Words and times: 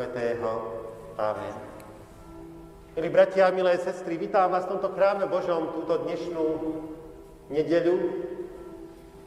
Svetého. 0.00 0.80
Amen. 1.20 1.52
Milí 2.96 3.12
bratia 3.12 3.52
milé 3.52 3.76
sestry, 3.76 4.16
vítam 4.16 4.48
vás 4.48 4.64
v 4.64 4.72
tomto 4.72 4.96
chráme 4.96 5.28
Božom 5.28 5.76
túto 5.76 6.08
dnešnú 6.08 6.46
nedeľu, 7.52 7.96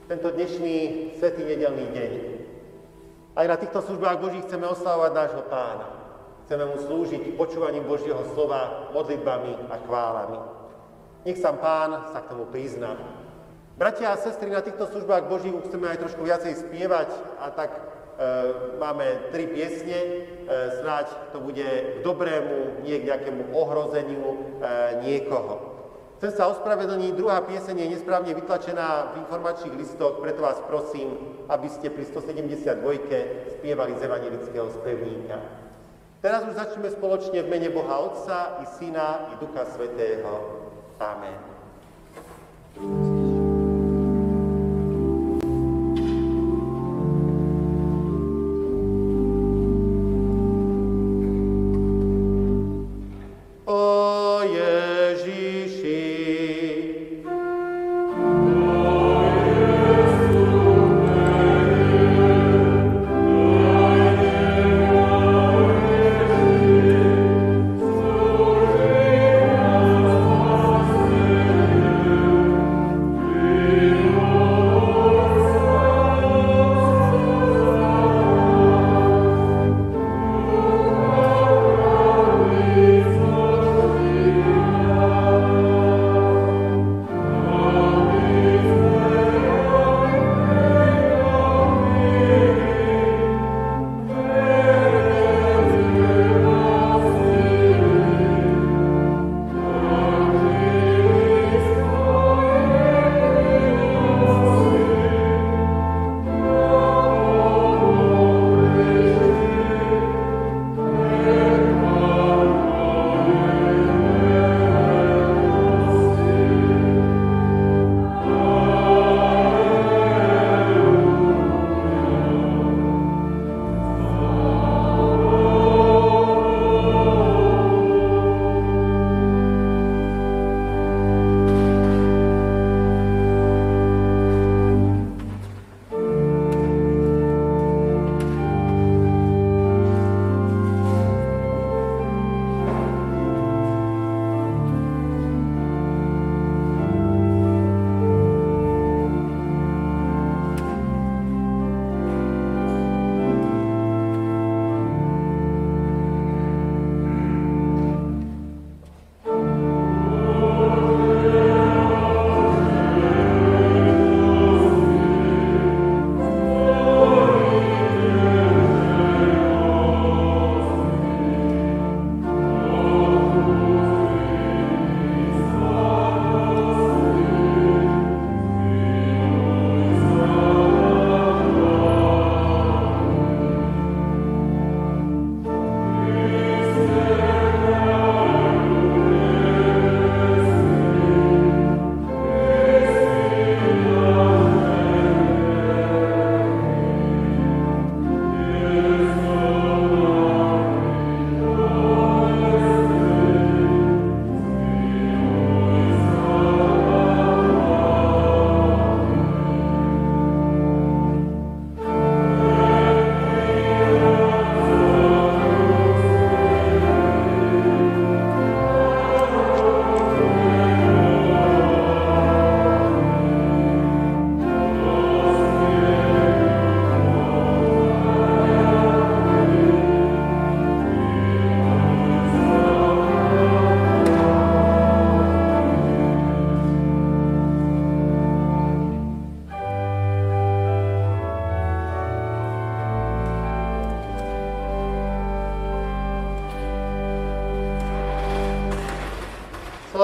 tento 0.09 0.33
dnešný 0.33 0.77
svetý 1.21 1.45
nedelný 1.45 1.93
deň. 1.93 2.11
Aj 3.37 3.45
na 3.45 3.53
týchto 3.53 3.85
službách 3.85 4.17
Božích 4.17 4.49
chceme 4.49 4.65
oslavovať 4.65 5.11
nášho 5.13 5.45
pána. 5.45 5.87
Chceme 6.49 6.65
mu 6.65 6.81
slúžiť 6.81 7.37
počúvaním 7.37 7.85
Božieho 7.85 8.25
slova, 8.33 8.89
modlitbami 8.97 9.69
a 9.69 9.77
chválami. 9.77 10.41
Nech 11.21 11.37
sám 11.37 11.61
pán 11.61 12.17
sa 12.17 12.25
k 12.25 12.33
tomu 12.33 12.49
prizná. 12.49 12.97
Bratia 13.77 14.09
a 14.09 14.17
sestry, 14.17 14.49
na 14.49 14.65
týchto 14.65 14.89
službách 14.89 15.29
Božích 15.29 15.53
chceme 15.69 15.85
aj 15.85 16.01
trošku 16.01 16.25
viacej 16.25 16.65
spievať 16.65 17.13
a 17.37 17.53
tak 17.53 17.93
máme 18.79 19.33
tri 19.33 19.49
piesne, 19.49 19.99
e, 19.99 20.11
snáď 20.81 21.33
to 21.33 21.41
bude 21.41 21.65
k 21.65 21.97
dobrému, 22.05 22.85
nie 22.85 23.01
k 23.01 23.07
nejakému 23.09 23.51
ohrozeniu 23.55 24.23
e, 24.23 24.37
niekoho. 25.01 25.73
Chcem 26.21 26.31
sa 26.39 26.47
ospravedlniť, 26.47 27.19
druhá 27.19 27.43
pieseň 27.43 27.75
je 27.83 27.93
nesprávne 27.99 28.31
vytlačená 28.31 29.11
v 29.11 29.27
informačných 29.27 29.75
listoch, 29.75 30.23
preto 30.23 30.39
vás 30.39 30.55
prosím, 30.63 31.19
aby 31.51 31.67
ste 31.67 31.91
pri 31.91 32.07
172 32.07 32.79
spievali 33.59 33.91
z 33.99 34.01
evangelického 34.07 34.67
spevníka. 34.71 35.37
Teraz 36.23 36.47
už 36.47 36.55
začneme 36.55 36.87
spoločne 36.87 37.43
v 37.43 37.51
mene 37.51 37.67
Boha 37.67 37.99
Otca 37.99 38.63
i 38.63 38.65
Syna 38.79 39.35
i 39.35 39.43
Ducha 39.43 39.67
Svetého. 39.67 40.31
Amen. 41.03 41.35
Pánu 42.79 43.12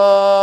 Oh. 0.01 0.38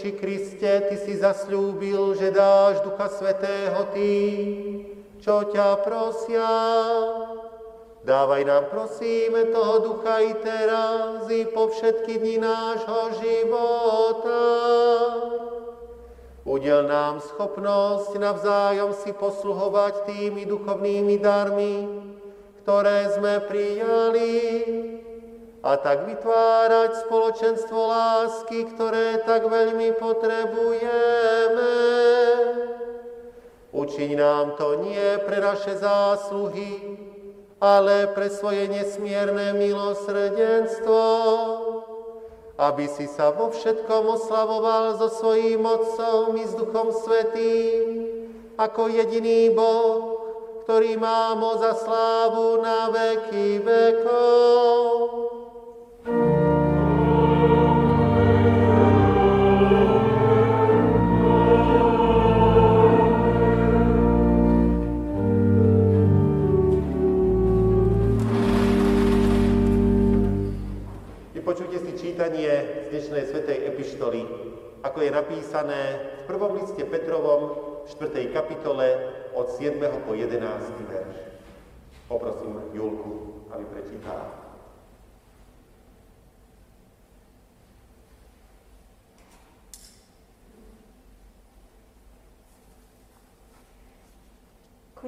Ježiši 0.00 0.16
Kriste, 0.16 0.72
Ty 0.88 0.96
si 0.96 1.12
zasľúbil, 1.20 2.16
že 2.16 2.32
dáš 2.32 2.80
Ducha 2.80 3.12
Svetého 3.12 3.84
tým, 3.92 4.40
čo 5.20 5.44
ťa 5.44 5.76
prosia. 5.84 6.48
Dávaj 8.00 8.48
nám, 8.48 8.72
prosíme, 8.72 9.52
toho 9.52 9.84
ducha 9.84 10.24
i 10.24 10.32
teraz, 10.40 11.28
i 11.28 11.44
po 11.44 11.68
všetky 11.68 12.16
dni 12.16 12.40
nášho 12.40 13.12
života. 13.20 14.44
Udel 16.48 16.88
nám 16.88 17.20
schopnosť 17.20 18.16
navzájom 18.16 18.96
si 18.96 19.12
posluhovať 19.12 20.08
tými 20.08 20.48
duchovnými 20.48 21.20
darmi, 21.20 21.74
ktoré 22.64 23.04
sme 23.20 23.44
prijali, 23.44 24.32
a 25.60 25.76
tak 25.76 26.08
vytvárať 26.08 27.04
spoločenstvo 27.04 27.76
lásky, 27.76 28.64
ktoré 28.72 29.20
tak 29.28 29.44
veľmi 29.44 29.92
potrebujeme. 30.00 31.74
Učiň 33.70 34.10
nám 34.16 34.56
to 34.56 34.80
nie 34.82 35.20
pre 35.28 35.38
naše 35.38 35.76
zásluhy, 35.76 36.96
ale 37.60 38.08
pre 38.16 38.32
svoje 38.32 38.72
nesmierne 38.72 39.52
milosrdenstvo, 39.52 41.04
aby 42.56 42.88
si 42.88 43.04
sa 43.04 43.28
vo 43.30 43.52
všetkom 43.52 44.16
oslavoval 44.16 44.96
so 44.96 45.12
svojím 45.12 45.60
Otcom 45.68 46.40
i 46.40 46.44
s 46.48 46.56
Duchom 46.56 46.88
Svetým, 46.88 48.08
ako 48.56 48.88
jediný 48.88 49.52
Boh, 49.52 50.20
ktorý 50.64 50.96
má 50.96 51.36
moc 51.36 51.60
a 51.60 51.76
slávu 51.76 52.64
na 52.64 52.88
veky 52.88 53.60
vekov. 53.60 55.39
Čítanie 72.10 72.50
z 72.50 72.86
dnešnej 72.90 73.24
svetej 73.30 73.70
epištoly, 73.70 74.26
ako 74.82 74.98
je 74.98 75.10
napísané 75.14 75.82
v 76.18 76.22
prvom 76.26 76.58
liste 76.58 76.82
Petrovom, 76.82 77.54
4. 77.86 78.34
kapitole 78.34 78.98
od 79.30 79.46
7. 79.54 79.78
po 80.02 80.18
11. 80.18 80.42
verš. 80.90 81.16
Poprosím 82.10 82.66
Julku, 82.74 83.46
aby 83.54 83.62
prečítala. 83.70 84.49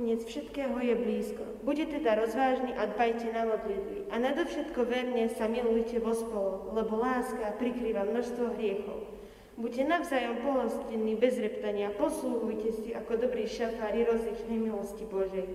Koniec 0.03 0.27
všetkého 0.27 0.83
je 0.83 0.99
blízko. 0.99 1.63
Buďte 1.63 2.03
teda 2.03 2.19
rozvážni 2.19 2.75
a 2.75 2.91
dbajte 2.91 3.23
na 3.39 3.47
modlitby. 3.47 4.11
A 4.11 4.19
nadovšetko 4.19 4.83
verne 4.83 5.31
sa 5.31 5.47
milujte 5.47 6.03
vo 6.03 6.11
spolu, 6.11 6.75
lebo 6.75 6.99
láska 6.99 7.55
prikrýva 7.55 8.11
množstvo 8.11 8.59
hriechov. 8.59 9.07
Buďte 9.55 9.87
navzájom 9.87 10.43
pohostinní 10.43 11.15
bez 11.15 11.39
reptania, 11.39 11.95
poslúhujte 11.95 12.83
si 12.83 12.91
ako 12.91 13.15
dobrí 13.15 13.47
šafári 13.47 14.03
rozličnej 14.03 14.59
milosti 14.59 15.07
Božej. 15.07 15.47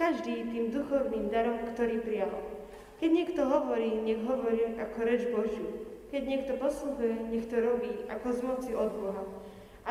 Každý 0.00 0.48
tým 0.48 0.72
duchovným 0.72 1.28
darom, 1.28 1.68
ktorý 1.76 2.00
prijal. 2.00 2.40
Keď 3.04 3.10
niekto 3.12 3.44
hovorí, 3.44 4.00
nech 4.00 4.24
hovorí 4.24 4.80
ako 4.80 4.98
reč 5.04 5.28
Božiu. 5.28 5.92
Keď 6.08 6.22
niekto 6.24 6.56
poslúhuje, 6.56 7.36
nech 7.36 7.52
to 7.52 7.60
robí 7.60 7.92
ako 8.08 8.32
z 8.32 8.40
moci 8.48 8.70
od 8.72 8.96
Boha, 8.96 9.28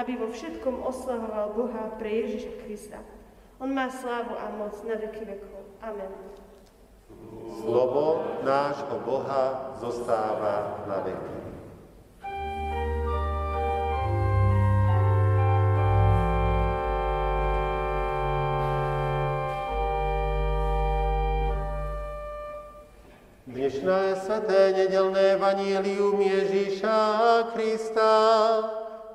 aby 0.01 0.17
vo 0.17 0.33
všetkom 0.33 0.81
oslavoval 0.81 1.53
Boha 1.53 1.93
pre 2.01 2.09
Ježiša 2.25 2.53
Krista. 2.65 2.97
On 3.59 3.69
má 3.73 3.89
slávu 3.89 4.33
a 4.39 4.49
moc 4.57 4.83
na 4.83 4.95
veky 4.95 5.25
vekov. 5.25 5.63
Amen. 5.81 6.09
Slovo 7.61 8.23
nášho 8.43 8.97
Boha 9.05 9.75
zostáva 9.77 10.83
na 10.89 10.99
veky. 11.05 11.33
Dnešné 23.53 24.17
sveté 24.25 24.73
nedelné 24.75 25.37
vanílium 25.37 26.19
Ježíša 26.19 26.99
Krista 27.53 28.11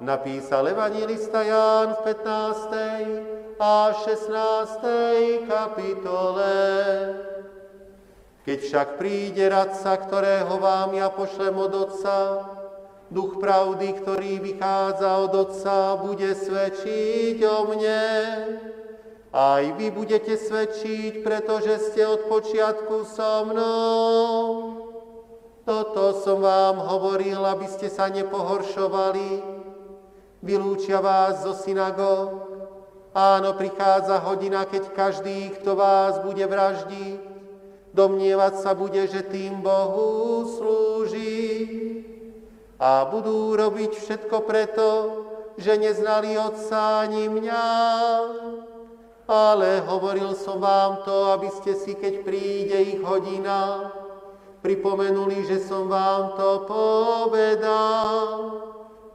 napísal 0.00 0.73
evangelista 0.73 1.42
Ján 1.42 1.92
v 1.95 2.14
15 2.14 3.48
a 3.59 3.91
16. 3.91 5.50
kapitole. 5.50 6.55
Keď 8.47 8.59
však 8.62 8.88
príde 9.03 9.50
radca, 9.50 9.99
ktorého 9.99 10.62
vám 10.62 10.95
ja 10.95 11.11
pošlem 11.11 11.59
od 11.59 11.75
Otca, 11.75 12.19
duch 13.11 13.43
pravdy, 13.43 13.99
ktorý 13.99 14.38
vychádza 14.38 15.11
od 15.27 15.33
Otca, 15.35 15.99
bude 15.99 16.38
svedčiť 16.38 17.43
o 17.43 17.59
mne. 17.75 18.07
Aj 19.35 19.65
vy 19.75 19.91
budete 19.91 20.38
svedčiť, 20.38 21.27
pretože 21.27 21.91
ste 21.91 22.07
od 22.07 22.31
počiatku 22.31 23.05
so 23.05 23.43
mnou. 23.43 24.41
Toto 25.67 26.17
som 26.25 26.41
vám 26.41 26.81
hovoril, 26.81 27.43
aby 27.45 27.67
ste 27.69 27.93
sa 27.93 28.09
nepohoršovali. 28.09 29.61
Vylúčia 30.41 31.03
vás 31.03 31.45
zo 31.45 31.53
synagóg, 31.53 32.48
Áno, 33.17 33.57
prichádza 33.57 34.21
hodina, 34.21 34.69
keď 34.69 34.93
každý, 34.93 35.57
kto 35.57 35.73
vás 35.75 36.21
bude 36.21 36.45
vraždiť, 36.45 37.21
domnievať 37.97 38.55
sa 38.61 38.77
bude, 38.77 39.00
že 39.09 39.25
tým 39.25 39.65
Bohu 39.65 40.45
slúži. 40.45 41.57
A 42.79 43.09
budú 43.11 43.57
robiť 43.57 43.97
všetko 43.97 44.37
preto, 44.45 44.88
že 45.59 45.75
neznali 45.75 46.38
Otca 46.38 47.09
ani 47.09 47.27
mňa. 47.27 47.67
Ale 49.29 49.83
hovoril 49.85 50.33
som 50.38 50.62
vám 50.62 51.03
to, 51.05 51.35
aby 51.37 51.49
ste 51.53 51.75
si, 51.75 51.93
keď 51.99 52.23
príde 52.23 52.79
ich 52.81 53.00
hodina, 53.03 53.93
pripomenuli, 54.62 55.45
že 55.45 55.59
som 55.65 55.91
vám 55.91 56.38
to 56.38 56.65
povedal. 56.65 58.25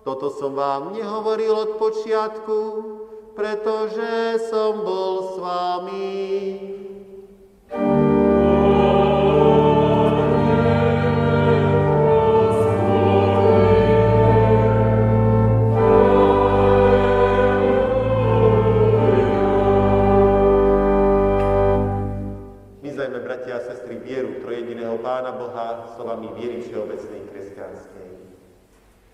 Toto 0.04 0.28
som 0.36 0.52
vám 0.54 0.92
nehovoril 0.92 1.56
od 1.56 1.72
počiatku, 1.80 2.58
pretože 3.34 4.38
som 4.50 4.86
bol 4.86 5.14
s 5.26 5.36
vami. 5.42 6.22
Vyzajme, 22.86 23.18
bratia 23.26 23.58
a 23.58 23.66
sestry, 23.66 23.98
vieru 23.98 24.38
trojediného 24.46 25.02
Pána 25.02 25.34
Boha 25.34 25.90
slovami 25.98 26.30
viery 26.38 26.62
všeobecnej 26.62 27.26
kresťanskej. 27.34 28.10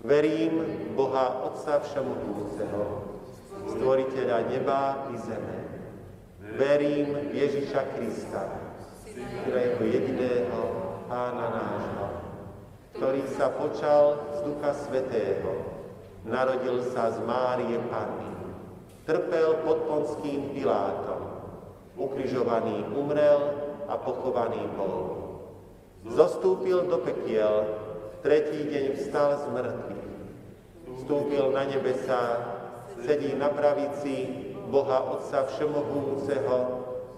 Verím 0.04 0.64
Boha 0.96 1.44
Otca 1.48 1.80
Všemohúceho, 1.80 3.09
stvoriteľa 4.40 4.48
neba 4.48 4.80
i 5.12 5.16
zeme. 5.20 5.58
Verím 6.56 7.08
Ježiša 7.36 7.82
Krista, 7.96 8.44
ktorého 9.44 9.80
jediného 9.84 10.60
Pána 11.10 11.48
nášho, 11.50 12.06
ktorý 12.94 13.22
sa 13.34 13.50
počal 13.50 14.22
z 14.38 14.38
Ducha 14.46 14.72
Svetého, 14.78 15.52
narodil 16.22 16.86
sa 16.94 17.10
z 17.10 17.18
Márie 17.26 17.76
Panny, 17.90 18.30
trpel 19.10 19.58
pod 19.66 19.90
Ponským 19.90 20.54
Pilátom, 20.54 21.22
ukrižovaný 21.98 22.86
umrel 22.94 23.40
a 23.90 23.98
pochovaný 23.98 24.62
bol. 24.78 25.18
Zostúpil 26.14 26.86
do 26.86 27.02
pekiel, 27.02 27.74
tretí 28.22 28.70
deň 28.70 28.84
vstal 28.94 29.34
z 29.34 29.44
mŕtvych, 29.50 30.10
vstúpil 30.94 31.50
na 31.50 31.66
nebesa 31.66 32.22
sedí 33.04 33.34
na 33.36 33.48
pravici 33.48 34.28
Boha 34.70 35.18
Otca 35.18 35.50
Všemohúceho, 35.50 36.56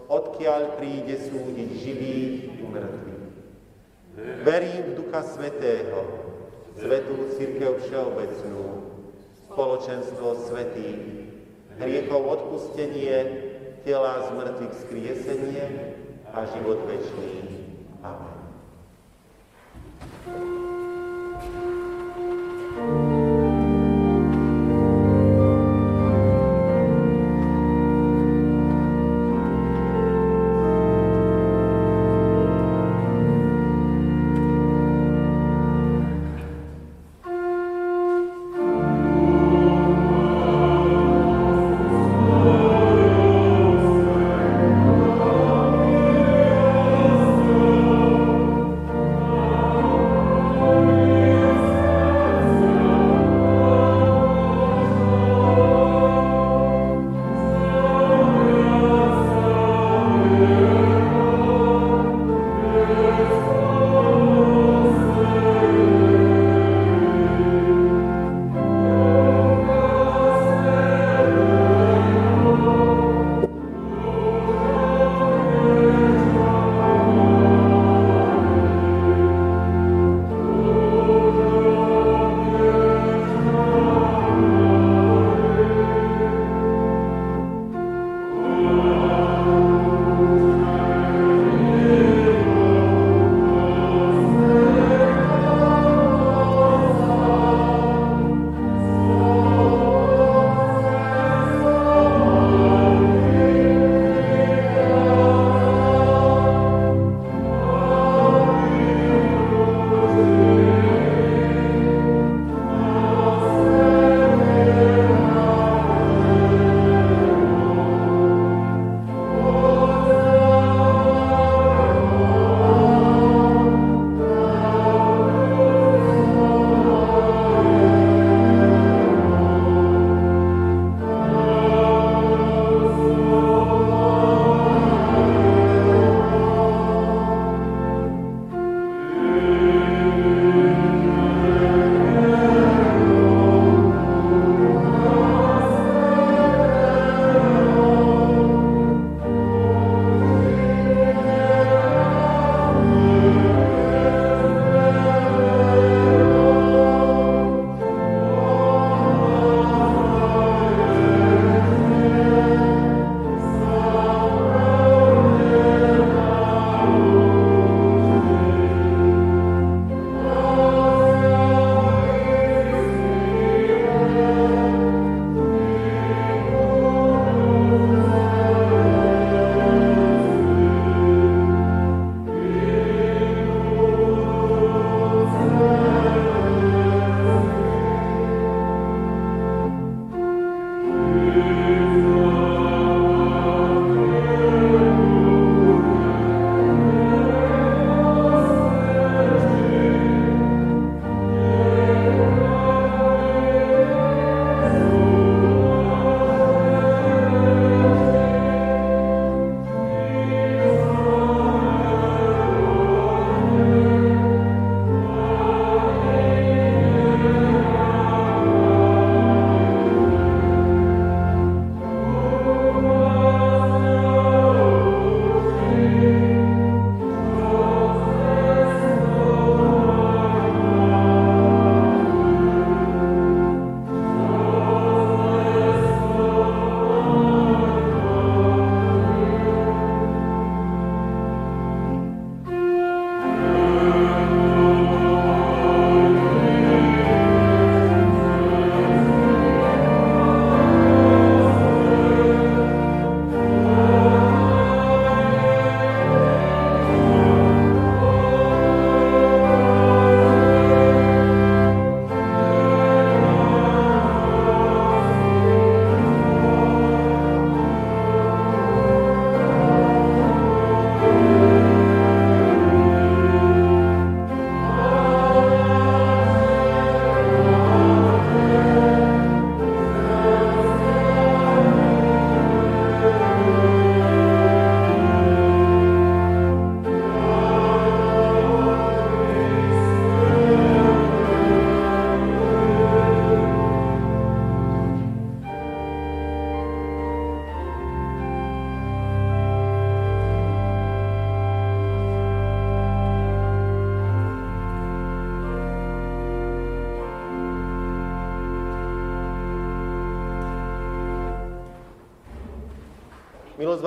odkiaľ 0.09 0.81
príde 0.81 1.17
súdiť 1.17 1.71
živých 1.79 2.33
i 2.61 2.65
mŕtvych. 2.65 3.25
Verím 4.45 4.83
v 4.93 4.97
Ducha 4.97 5.23
Svetého, 5.25 6.05
Svetú 6.77 7.33
Církev 7.37 7.81
Všeobecnú, 7.85 8.65
spoločenstvo 9.53 10.49
svetých, 10.49 11.29
hriechov 11.77 12.25
odpustenie, 12.25 13.49
tela 13.85 14.25
z 14.25 14.29
mŕtvych 14.37 14.75
skriesenie 14.87 15.65
a 16.33 16.45
život 16.49 16.81
večný. 16.89 17.33
Amen. 18.01 18.39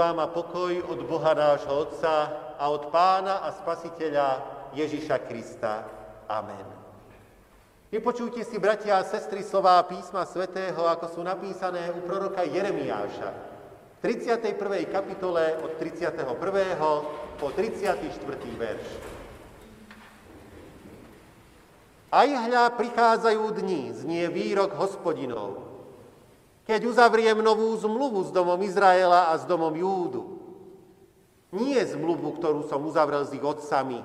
Vám 0.05 0.21
a 0.21 0.29
pokoj 0.29 0.85
od 0.85 1.01
Boha 1.09 1.33
nášho 1.33 1.74
Otca 1.74 2.29
a 2.62 2.69
od 2.69 2.93
Pána 2.93 3.41
a 3.41 3.50
Spasiteľa 3.50 4.38
Ježiša 4.77 5.17
Krista. 5.25 5.81
Amen. 6.29 6.62
Vypočujte 7.89 8.45
si, 8.45 8.62
bratia 8.62 9.01
a 9.01 9.07
sestry, 9.07 9.41
slová 9.41 9.81
písma 9.81 10.21
svätého, 10.29 10.77
ako 10.77 11.09
sú 11.09 11.21
napísané 11.25 11.89
u 11.89 12.05
proroka 12.05 12.45
Jeremiáša. 12.45 13.29
V 13.97 14.13
31. 14.13 14.85
kapitole 14.93 15.57
od 15.65 15.74
31. 15.81 16.21
po 17.41 17.50
34. 17.50 18.05
verš. 18.62 18.88
Aj 22.13 22.29
hľa 22.29 22.77
prichádzajú 22.77 23.43
dni, 23.57 23.81
znie 23.97 24.29
výrok 24.29 24.77
hospodinov, 24.77 25.64
keď 26.65 26.89
uzavriem 26.89 27.38
novú 27.45 27.69
zmluvu 27.77 28.25
s 28.25 28.34
domom 28.34 28.57
Izraela 28.65 29.29
a 29.29 29.38
s 29.38 29.45
domom 29.45 29.72
Júdu. 29.72 30.41
Nie 31.53 31.86
zmluvu, 31.86 32.36
ktorú 32.41 32.65
som 32.65 32.84
uzavrel 32.84 33.24
s 33.24 33.31
ich 33.31 33.45
otcami, 33.45 34.01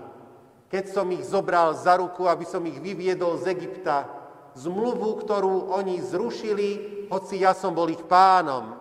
keď 0.70 0.84
som 0.92 1.10
ich 1.10 1.26
zobral 1.26 1.74
za 1.74 1.98
ruku, 1.98 2.30
aby 2.30 2.46
som 2.46 2.62
ich 2.68 2.78
vyviedol 2.78 3.40
z 3.42 3.58
Egypta, 3.58 4.06
zmluvu, 4.54 5.18
ktorú 5.18 5.74
oni 5.74 5.98
zrušili, 5.98 6.68
hoci 7.10 7.42
ja 7.42 7.56
som 7.56 7.74
bol 7.74 7.90
ich 7.90 8.04
pánom, 8.06 8.78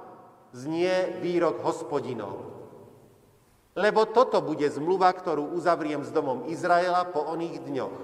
znie 0.53 1.17
výrok 1.23 1.65
hospodinov. 1.65 2.45
Lebo 3.79 4.05
toto 4.11 4.43
bude 4.43 4.67
zmluva, 4.69 5.09
ktorú 5.13 5.55
uzavriem 5.55 6.03
s 6.03 6.11
domom 6.11 6.51
Izraela 6.51 7.07
po 7.09 7.25
oných 7.25 7.63
dňoch. 7.63 7.97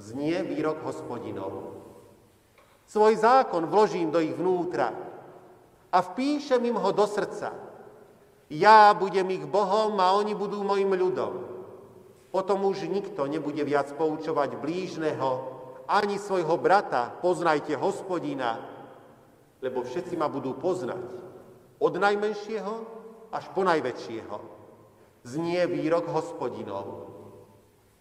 Znie 0.00 0.40
výrok 0.48 0.80
hospodinov. 0.80 1.76
Svoj 2.88 3.20
zákon 3.20 3.68
vložím 3.70 4.10
do 4.10 4.18
ich 4.18 4.34
vnútra, 4.34 4.90
a 5.92 5.98
vpíšem 6.00 6.62
im 6.64 6.78
ho 6.78 6.90
do 6.94 7.06
srdca. 7.06 7.50
Ja 8.50 8.90
budem 8.94 9.30
ich 9.30 9.46
Bohom 9.46 9.94
a 10.02 10.14
oni 10.18 10.34
budú 10.34 10.62
mojim 10.66 10.90
ľudom. 10.90 11.46
Potom 12.30 12.62
už 12.66 12.86
nikto 12.86 13.26
nebude 13.26 13.62
viac 13.66 13.90
poučovať 13.94 14.58
blížneho, 14.58 15.60
ani 15.90 16.22
svojho 16.22 16.54
brata, 16.54 17.10
poznajte 17.18 17.74
hospodina, 17.74 18.62
lebo 19.58 19.82
všetci 19.82 20.14
ma 20.14 20.30
budú 20.30 20.54
poznať. 20.54 21.02
Od 21.82 21.94
najmenšieho 21.98 22.74
až 23.34 23.44
po 23.50 23.66
najväčšieho. 23.66 24.36
Znie 25.26 25.66
výrok 25.66 26.06
hospodinov. 26.06 27.10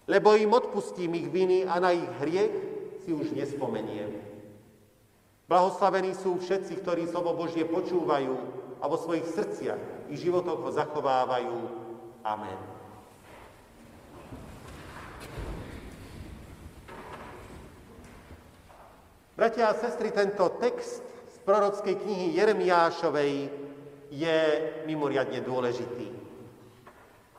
Lebo 0.06 0.38
im 0.38 0.54
odpustím 0.54 1.17
ich 1.17 1.30
viny 1.30 1.65
a 1.65 1.82
na 1.82 1.93
ich 1.93 2.10
hriech 2.21 2.54
si 3.06 3.13
už 3.13 3.34
nespomeniem. 3.34 4.28
Blahoslavení 5.49 6.13
sú 6.13 6.38
všetci, 6.38 6.85
ktorí 6.85 7.09
slovo 7.09 7.33
Božie 7.33 7.65
počúvajú 7.65 8.38
a 8.77 8.85
vo 8.85 9.01
svojich 9.01 9.25
srdciach 9.33 9.81
i 10.07 10.13
životoch 10.13 10.62
ho 10.62 10.69
zachovávajú. 10.69 11.57
Amen. 12.21 12.59
Bratia 19.33 19.73
a 19.73 19.73
sestry, 19.73 20.13
tento 20.13 20.53
text 20.62 21.01
z 21.33 21.38
prorockej 21.41 21.97
knihy 21.97 22.38
Jeremiášovej 22.38 23.49
je 24.13 24.38
mimoriadne 24.85 25.41
dôležitý. 25.41 26.13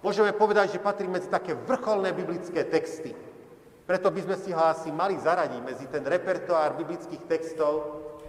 Môžeme 0.02 0.34
povedať, 0.34 0.74
že 0.74 0.82
patrí 0.82 1.06
medzi 1.06 1.30
také 1.30 1.54
vrcholné 1.54 2.10
biblické 2.10 2.66
texty. 2.66 3.14
Preto 3.90 4.14
by 4.14 4.22
sme 4.22 4.36
si 4.38 4.54
ho 4.54 4.62
asi 4.62 4.94
mali 4.94 5.18
zaradiť 5.18 5.60
medzi 5.66 5.90
ten 5.90 6.06
repertoár 6.06 6.78
biblických 6.78 7.26
textov, 7.26 7.74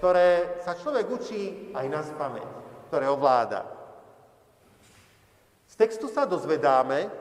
ktoré 0.02 0.58
sa 0.66 0.74
človek 0.74 1.06
učí 1.06 1.70
aj 1.78 1.86
na 1.86 2.02
spameť, 2.02 2.50
ktoré 2.90 3.06
ovláda. 3.06 3.70
Z 5.70 5.78
textu 5.78 6.10
sa 6.10 6.26
dozvedáme, 6.26 7.14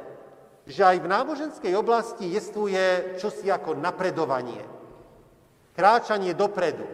že 0.64 0.80
aj 0.80 1.04
v 1.04 1.10
náboženskej 1.12 1.76
oblasti 1.76 2.32
jestvuje 2.32 3.20
čosi 3.20 3.52
ako 3.52 3.76
napredovanie, 3.76 4.64
kráčanie 5.76 6.32
dopredu. 6.32 6.88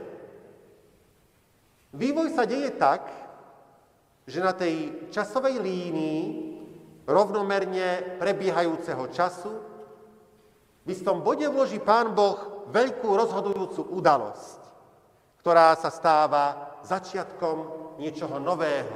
Vývoj 1.94 2.34
sa 2.34 2.42
deje 2.42 2.74
tak, 2.74 3.06
že 4.26 4.42
na 4.42 4.50
tej 4.50 5.06
časovej 5.14 5.62
línii 5.62 6.22
rovnomerne 7.06 8.18
prebiehajúceho 8.18 9.14
času 9.14 9.65
v 10.86 10.88
istom 10.94 11.20
bode 11.26 11.44
vloží 11.50 11.82
Pán 11.82 12.14
Boh 12.14 12.70
veľkú 12.70 13.10
rozhodujúcu 13.10 13.82
udalosť 13.90 14.66
ktorá 15.46 15.78
sa 15.78 15.94
stáva 15.94 16.74
začiatkom 16.82 17.56
niečoho 18.02 18.42
nového, 18.42 18.90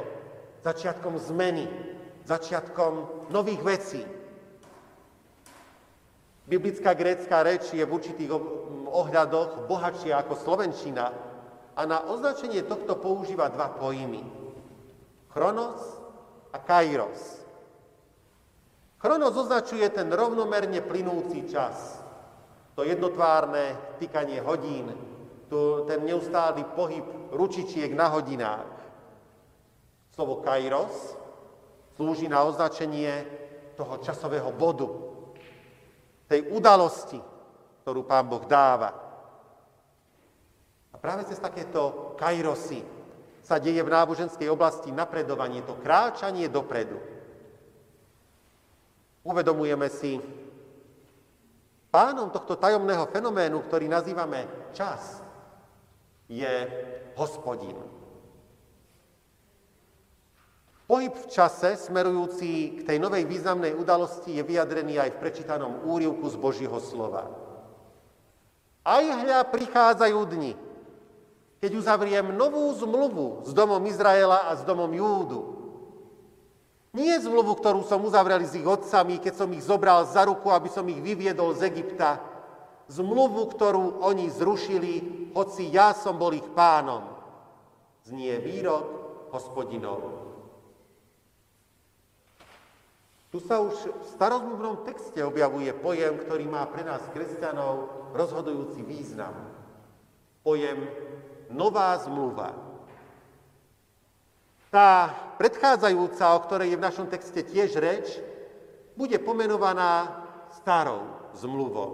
začiatkom 0.67 1.15
zmeny, 1.31 1.63
začiatkom 2.27 3.23
nových 3.31 3.63
vecí. 3.63 4.03
Biblická 6.51 6.99
grécka 6.99 7.47
reč 7.47 7.71
je 7.71 7.87
v 7.87 7.95
určitých 7.95 8.35
ohľadoch 8.91 9.71
bohatšia 9.71 10.19
ako 10.27 10.35
slovenčina 10.43 11.15
a 11.79 11.83
na 11.87 12.03
označenie 12.11 12.67
tohto 12.67 12.99
používa 12.99 13.47
dva 13.55 13.71
pojmy. 13.71 14.27
Chronos 15.31 15.79
a 16.51 16.59
kairos. 16.59 17.40
Chronos 19.01 19.33
označuje 19.33 19.89
ten 19.89 20.13
rovnomerne 20.13 20.85
plynúci 20.85 21.49
čas. 21.49 22.05
To 22.77 22.85
jednotvárne 22.85 23.97
týkanie 23.97 24.45
hodín, 24.45 24.93
tu, 25.49 25.89
ten 25.89 26.05
neustály 26.05 26.69
pohyb 26.77 27.33
ručičiek 27.33 27.91
na 27.97 28.13
hodinách. 28.13 28.69
Slovo 30.13 30.45
kairos 30.45 31.17
slúži 31.97 32.29
na 32.29 32.45
označenie 32.45 33.25
toho 33.75 34.05
časového 34.05 34.53
bodu, 34.53 34.89
tej 36.29 36.53
udalosti, 36.53 37.19
ktorú 37.83 38.05
Pán 38.05 38.29
Boh 38.29 38.45
dáva. 38.45 38.93
A 40.93 40.97
práve 41.01 41.25
cez 41.25 41.41
takéto 41.41 42.13
kairosy 42.21 42.85
sa 43.41 43.57
deje 43.57 43.81
v 43.81 43.93
náboženskej 43.93 44.47
oblasti 44.53 44.93
napredovanie, 44.93 45.65
to 45.65 45.81
kráčanie 45.81 46.53
dopredu. 46.53 47.20
Uvedomujeme 49.21 49.89
si, 49.93 50.17
pánom 51.93 52.33
tohto 52.33 52.57
tajomného 52.57 53.05
fenoménu, 53.13 53.67
ktorý 53.69 53.91
nazývame 53.91 54.49
čas, 54.73 55.21
je 56.31 56.49
hospodin. 57.19 57.77
Pohyb 60.91 61.15
v 61.15 61.31
čase 61.31 61.79
smerujúci 61.79 62.83
k 62.83 62.87
tej 62.87 62.99
novej 62.99 63.23
významnej 63.23 63.79
udalosti 63.79 64.35
je 64.35 64.43
vyjadrený 64.43 64.99
aj 64.99 65.15
v 65.15 65.21
prečítanom 65.23 65.87
úrivku 65.87 66.27
z 66.27 66.35
Božího 66.35 66.79
slova. 66.83 67.31
Aj 68.83 69.05
hľa 69.05 69.47
prichádzajú 69.55 70.19
dni, 70.35 70.53
keď 71.61 71.71
uzavriem 71.77 72.33
novú 72.35 72.73
zmluvu 72.75 73.45
s 73.47 73.53
domom 73.53 73.79
Izraela 73.87 74.49
a 74.49 74.57
s 74.57 74.65
domom 74.65 74.91
Júdu. 74.91 75.60
Nie 76.91 77.23
zmluvu, 77.23 77.55
ktorú 77.55 77.87
som 77.87 78.03
uzavrel 78.03 78.43
s 78.43 78.59
ich 78.59 78.67
otcami, 78.67 79.23
keď 79.23 79.35
som 79.39 79.49
ich 79.55 79.63
zobral 79.63 80.03
za 80.11 80.27
ruku, 80.27 80.51
aby 80.51 80.67
som 80.67 80.83
ich 80.91 80.99
vyviedol 80.99 81.55
z 81.55 81.71
Egypta, 81.71 82.19
zmluvu, 82.91 83.47
ktorú 83.55 84.03
oni 84.03 84.27
zrušili, 84.27 84.95
hoci 85.31 85.71
ja 85.71 85.95
som 85.95 86.19
bol 86.19 86.35
ich 86.35 86.47
pánom. 86.51 87.07
Znie 88.03 88.43
výrok 88.43 88.85
hospodinov. 89.31 90.27
Tu 93.31 93.39
sa 93.39 93.63
už 93.63 93.79
v 93.87 94.07
starozmluvnom 94.19 94.83
texte 94.83 95.23
objavuje 95.23 95.71
pojem, 95.79 96.19
ktorý 96.19 96.51
má 96.51 96.67
pre 96.67 96.83
nás 96.83 96.99
kresťanov 97.15 98.11
rozhodujúci 98.11 98.83
význam. 98.83 99.55
Pojem 100.43 100.91
nová 101.55 101.95
zmluva. 102.03 102.70
Tá 104.71 105.11
predchádzajúca, 105.35 106.25
o 106.31 106.43
ktorej 106.47 106.71
je 106.71 106.79
v 106.79 106.87
našom 106.87 107.07
texte 107.11 107.43
tiež 107.43 107.75
reč, 107.83 108.23
bude 108.95 109.19
pomenovaná 109.19 110.23
starou 110.55 111.35
zmluvou. 111.35 111.91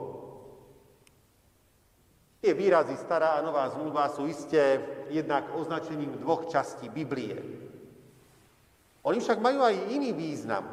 Tie 2.45 2.53
výrazy 2.53 3.01
stará 3.01 3.41
a 3.41 3.45
nová 3.45 3.65
zmluva 3.73 4.13
sú 4.13 4.29
isté 4.29 4.79
jednak 5.09 5.49
označením 5.57 6.21
dvoch 6.21 6.53
častí 6.53 6.93
Biblie. 6.93 7.41
Oni 9.09 9.19
však 9.25 9.41
majú 9.41 9.65
aj 9.65 9.97
iný 9.97 10.13
význam. 10.13 10.69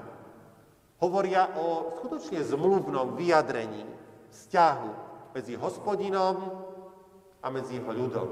Hovoria 0.99 1.55
o 1.55 1.95
skutočne 1.99 2.43
zmluvnom 2.43 3.15
vyjadrení 3.15 3.87
vzťahu 4.27 4.89
medzi 5.31 5.55
hospodinom 5.55 6.35
a 7.39 7.47
medzi 7.47 7.79
jeho 7.79 7.91
ľudom. 7.95 8.29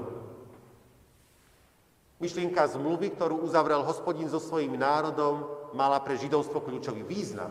Myšlienka 2.22 2.70
zmluvy, 2.70 3.18
ktorú 3.18 3.42
uzavrel 3.42 3.82
hospodin 3.82 4.30
so 4.30 4.38
svojím 4.38 4.78
národom, 4.78 5.42
mala 5.74 5.98
pre 5.98 6.14
židovstvo 6.14 6.62
kľúčový 6.62 7.02
význam. 7.02 7.50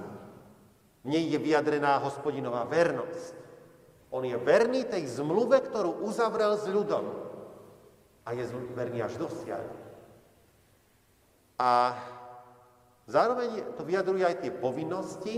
V 1.03 1.11
nej 1.11 1.27
je 1.27 1.35
vyjadrená 1.35 1.99
hospodinová 1.99 2.63
vernosť. 2.71 3.35
On 4.15 4.23
je 4.23 4.37
verný 4.39 4.87
tej 4.87 5.11
zmluve, 5.11 5.59
ktorú 5.59 6.07
uzavrel 6.07 6.55
s 6.55 6.71
ľudom. 6.71 7.03
A 8.23 8.31
je 8.31 8.47
verný 8.71 9.03
až 9.03 9.19
dosiaľ. 9.19 9.65
A 11.59 11.95
Zároveň 13.11 13.75
to 13.75 13.83
vyjadruje 13.83 14.23
aj 14.23 14.39
tie 14.39 14.51
povinnosti, 14.55 15.35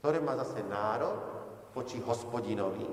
ktoré 0.00 0.24
má 0.24 0.32
zase 0.40 0.64
národ 0.64 1.20
voči 1.76 2.00
hospodinovi. 2.00 2.88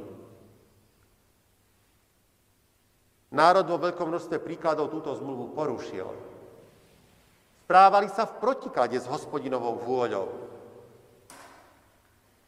Národ 3.30 3.70
vo 3.70 3.78
veľkom 3.78 4.10
množstve 4.10 4.42
príkladov 4.42 4.90
túto 4.90 5.14
zmluvu 5.14 5.54
porušil. 5.54 6.10
Správali 7.70 8.10
sa 8.10 8.26
v 8.26 8.42
protiklade 8.42 8.98
s 8.98 9.06
hospodinovou 9.06 9.78
vôľou. 9.86 10.28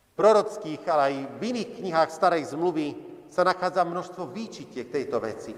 V 0.02 0.12
prorockých, 0.17 0.82
ale 0.89 1.02
aj 1.06 1.15
v 1.38 1.41
iných 1.54 1.70
knihách 1.78 2.10
starej 2.10 2.50
zmluvy 2.50 2.98
sa 3.30 3.46
nachádza 3.46 3.86
množstvo 3.86 4.34
výčitiek 4.34 4.89
tejto 4.89 5.22
veci. 5.22 5.54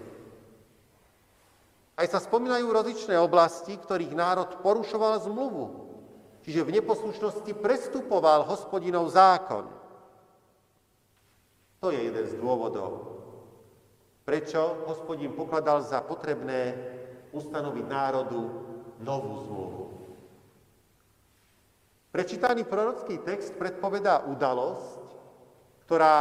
Aj 1.95 2.07
sa 2.11 2.19
spomínajú 2.19 2.67
rozličné 2.67 3.15
oblasti, 3.15 3.79
ktorých 3.79 4.11
národ 4.11 4.59
porušoval 4.59 5.23
zmluvu, 5.23 5.65
čiže 6.43 6.67
v 6.67 6.83
neposlušnosti 6.83 7.55
prestupoval 7.63 8.43
hospodinov 8.43 9.07
zákon. 9.07 9.71
To 11.79 11.87
je 11.87 12.11
jeden 12.11 12.25
z 12.27 12.35
dôvodov, 12.35 13.22
prečo 14.23 14.87
hospodin 14.87 15.35
pokladal 15.35 15.83
za 15.83 15.99
potrebné 15.99 16.75
ustanoviť 17.35 17.85
národu 17.87 18.41
novú 19.03 19.33
zmluvu. 19.43 19.83
Prečítaný 22.13 22.63
prorocký 22.63 23.25
text 23.25 23.57
predpovedá 23.57 24.29
udalosť, 24.29 25.01
ktorá 25.89 26.17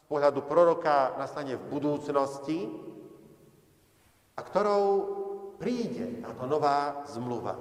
z 0.00 0.04
pohľadu 0.08 0.40
proroka 0.48 1.14
nastane 1.20 1.54
v 1.54 1.68
budúcnosti 1.68 2.66
a 4.34 4.40
ktorou 4.40 4.84
príde 5.60 6.24
táto 6.24 6.48
nová 6.48 7.04
zmluva. 7.12 7.60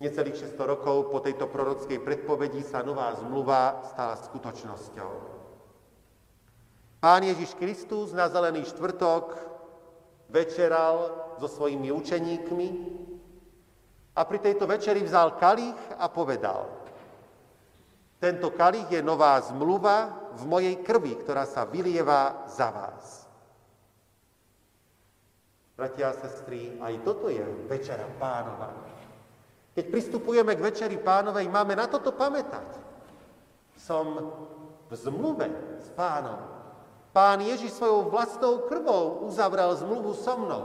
Necelých 0.00 0.56
600 0.58 0.58
rokov 0.66 1.14
po 1.14 1.22
tejto 1.22 1.46
prorockej 1.46 2.02
predpovedi 2.02 2.64
sa 2.64 2.82
nová 2.82 3.14
zmluva 3.14 3.86
stala 3.86 4.18
skutočnosťou. 4.18 5.41
Pán 7.02 7.26
Ježiš 7.26 7.58
Kristus 7.58 8.14
na 8.14 8.30
zelený 8.30 8.62
štvrtok 8.62 9.34
večeral 10.30 11.10
so 11.42 11.50
svojimi 11.50 11.90
učeníkmi 11.90 12.68
a 14.14 14.22
pri 14.22 14.38
tejto 14.38 14.70
večeri 14.70 15.02
vzal 15.02 15.34
kalich 15.34 15.98
a 15.98 16.06
povedal, 16.06 16.70
tento 18.22 18.54
kalich 18.54 18.86
je 18.86 19.02
nová 19.02 19.42
zmluva 19.42 20.30
v 20.38 20.42
mojej 20.46 20.78
krvi, 20.78 21.18
ktorá 21.18 21.42
sa 21.42 21.66
vylieva 21.66 22.46
za 22.46 22.70
vás. 22.70 23.26
Bratia 25.74 26.14
a 26.14 26.14
sestry, 26.14 26.78
aj 26.78 27.02
toto 27.02 27.26
je 27.26 27.42
večera 27.66 28.06
pánova. 28.22 28.70
Keď 29.74 29.84
pristupujeme 29.90 30.54
k 30.54 30.64
večeri 30.70 31.02
pánovej, 31.02 31.50
máme 31.50 31.74
na 31.74 31.90
toto 31.90 32.14
pamätať. 32.14 32.78
Som 33.74 34.06
v 34.86 34.92
zmluve 34.94 35.50
s 35.82 35.90
pánom. 35.98 36.51
Pán 37.12 37.44
Ježiš 37.44 37.76
svojou 37.76 38.08
vlastnou 38.08 38.64
krvou 38.64 39.28
uzavrel 39.28 39.76
zmluvu 39.76 40.16
so 40.16 40.32
mnou. 40.40 40.64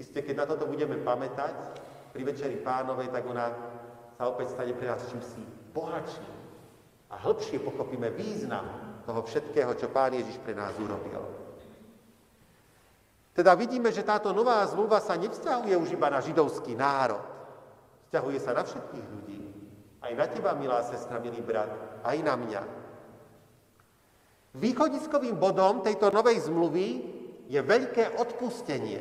Isté, 0.00 0.24
keď 0.24 0.36
na 0.36 0.46
toto 0.48 0.64
budeme 0.64 0.96
pamätať 0.96 1.76
pri 2.16 2.22
Večeri 2.24 2.56
Pánovej, 2.64 3.12
tak 3.12 3.28
ona 3.28 3.52
sa 4.16 4.32
opäť 4.32 4.56
stane 4.56 4.72
pre 4.72 4.88
nás 4.88 5.04
čímsi 5.04 5.44
bohatším 5.76 6.40
a 7.12 7.20
hĺbšie 7.20 7.60
pochopíme 7.60 8.08
význam 8.16 8.64
toho 9.04 9.20
všetkého, 9.20 9.76
čo 9.76 9.92
Pán 9.92 10.16
Ježiš 10.16 10.40
pre 10.40 10.56
nás 10.56 10.72
urobil. 10.80 11.20
Teda 13.36 13.52
vidíme, 13.52 13.92
že 13.92 14.00
táto 14.00 14.32
nová 14.32 14.64
zmluva 14.64 15.04
sa 15.04 15.20
nevzťahuje 15.20 15.76
už 15.76 15.92
iba 15.92 16.08
na 16.08 16.24
židovský 16.24 16.72
národ. 16.72 17.22
Vzťahuje 18.08 18.38
sa 18.40 18.56
na 18.56 18.64
všetkých 18.64 19.06
ľudí. 19.06 19.40
Aj 20.00 20.12
na 20.16 20.26
teba, 20.26 20.56
milá 20.56 20.80
sestra, 20.88 21.20
milý 21.20 21.44
brat, 21.44 21.68
aj 22.02 22.16
na 22.24 22.34
mňa. 22.34 22.62
Východiskovým 24.50 25.38
bodom 25.38 25.86
tejto 25.86 26.10
novej 26.10 26.42
zmluvy 26.50 26.88
je 27.46 27.60
veľké 27.62 28.18
odpustenie. 28.18 29.00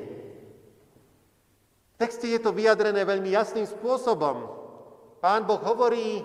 V 1.90 1.96
texte 1.98 2.30
je 2.30 2.38
to 2.38 2.54
vyjadrené 2.54 3.02
veľmi 3.02 3.34
jasným 3.34 3.66
spôsobom. 3.66 4.46
Pán 5.20 5.50
Boh 5.50 5.60
hovorí, 5.60 6.22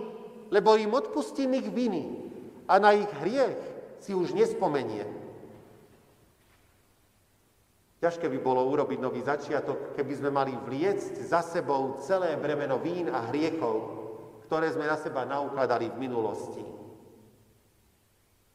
lebo 0.53 0.77
im 0.77 0.93
odpustím 0.93 1.57
ich 1.57 1.69
viny 1.73 2.05
a 2.69 2.77
na 2.77 2.93
ich 2.93 3.11
hriech 3.25 3.59
si 3.99 4.13
už 4.13 4.37
nespomenie. 4.37 5.09
Ťažké 8.05 8.29
by 8.29 8.39
bolo 8.45 8.61
urobiť 8.69 9.01
nový 9.01 9.25
začiatok, 9.25 9.97
keby 9.97 10.13
sme 10.21 10.29
mali 10.29 10.53
vliecť 10.53 11.25
za 11.25 11.41
sebou 11.41 11.97
celé 12.05 12.37
bremeno 12.37 12.77
vín 12.77 13.09
a 13.09 13.33
hriechov, 13.33 14.05
ktoré 14.45 14.69
sme 14.69 14.85
na 14.85 15.01
seba 15.01 15.25
naukladali 15.25 15.89
v 15.89 16.01
minulosti. 16.05 16.84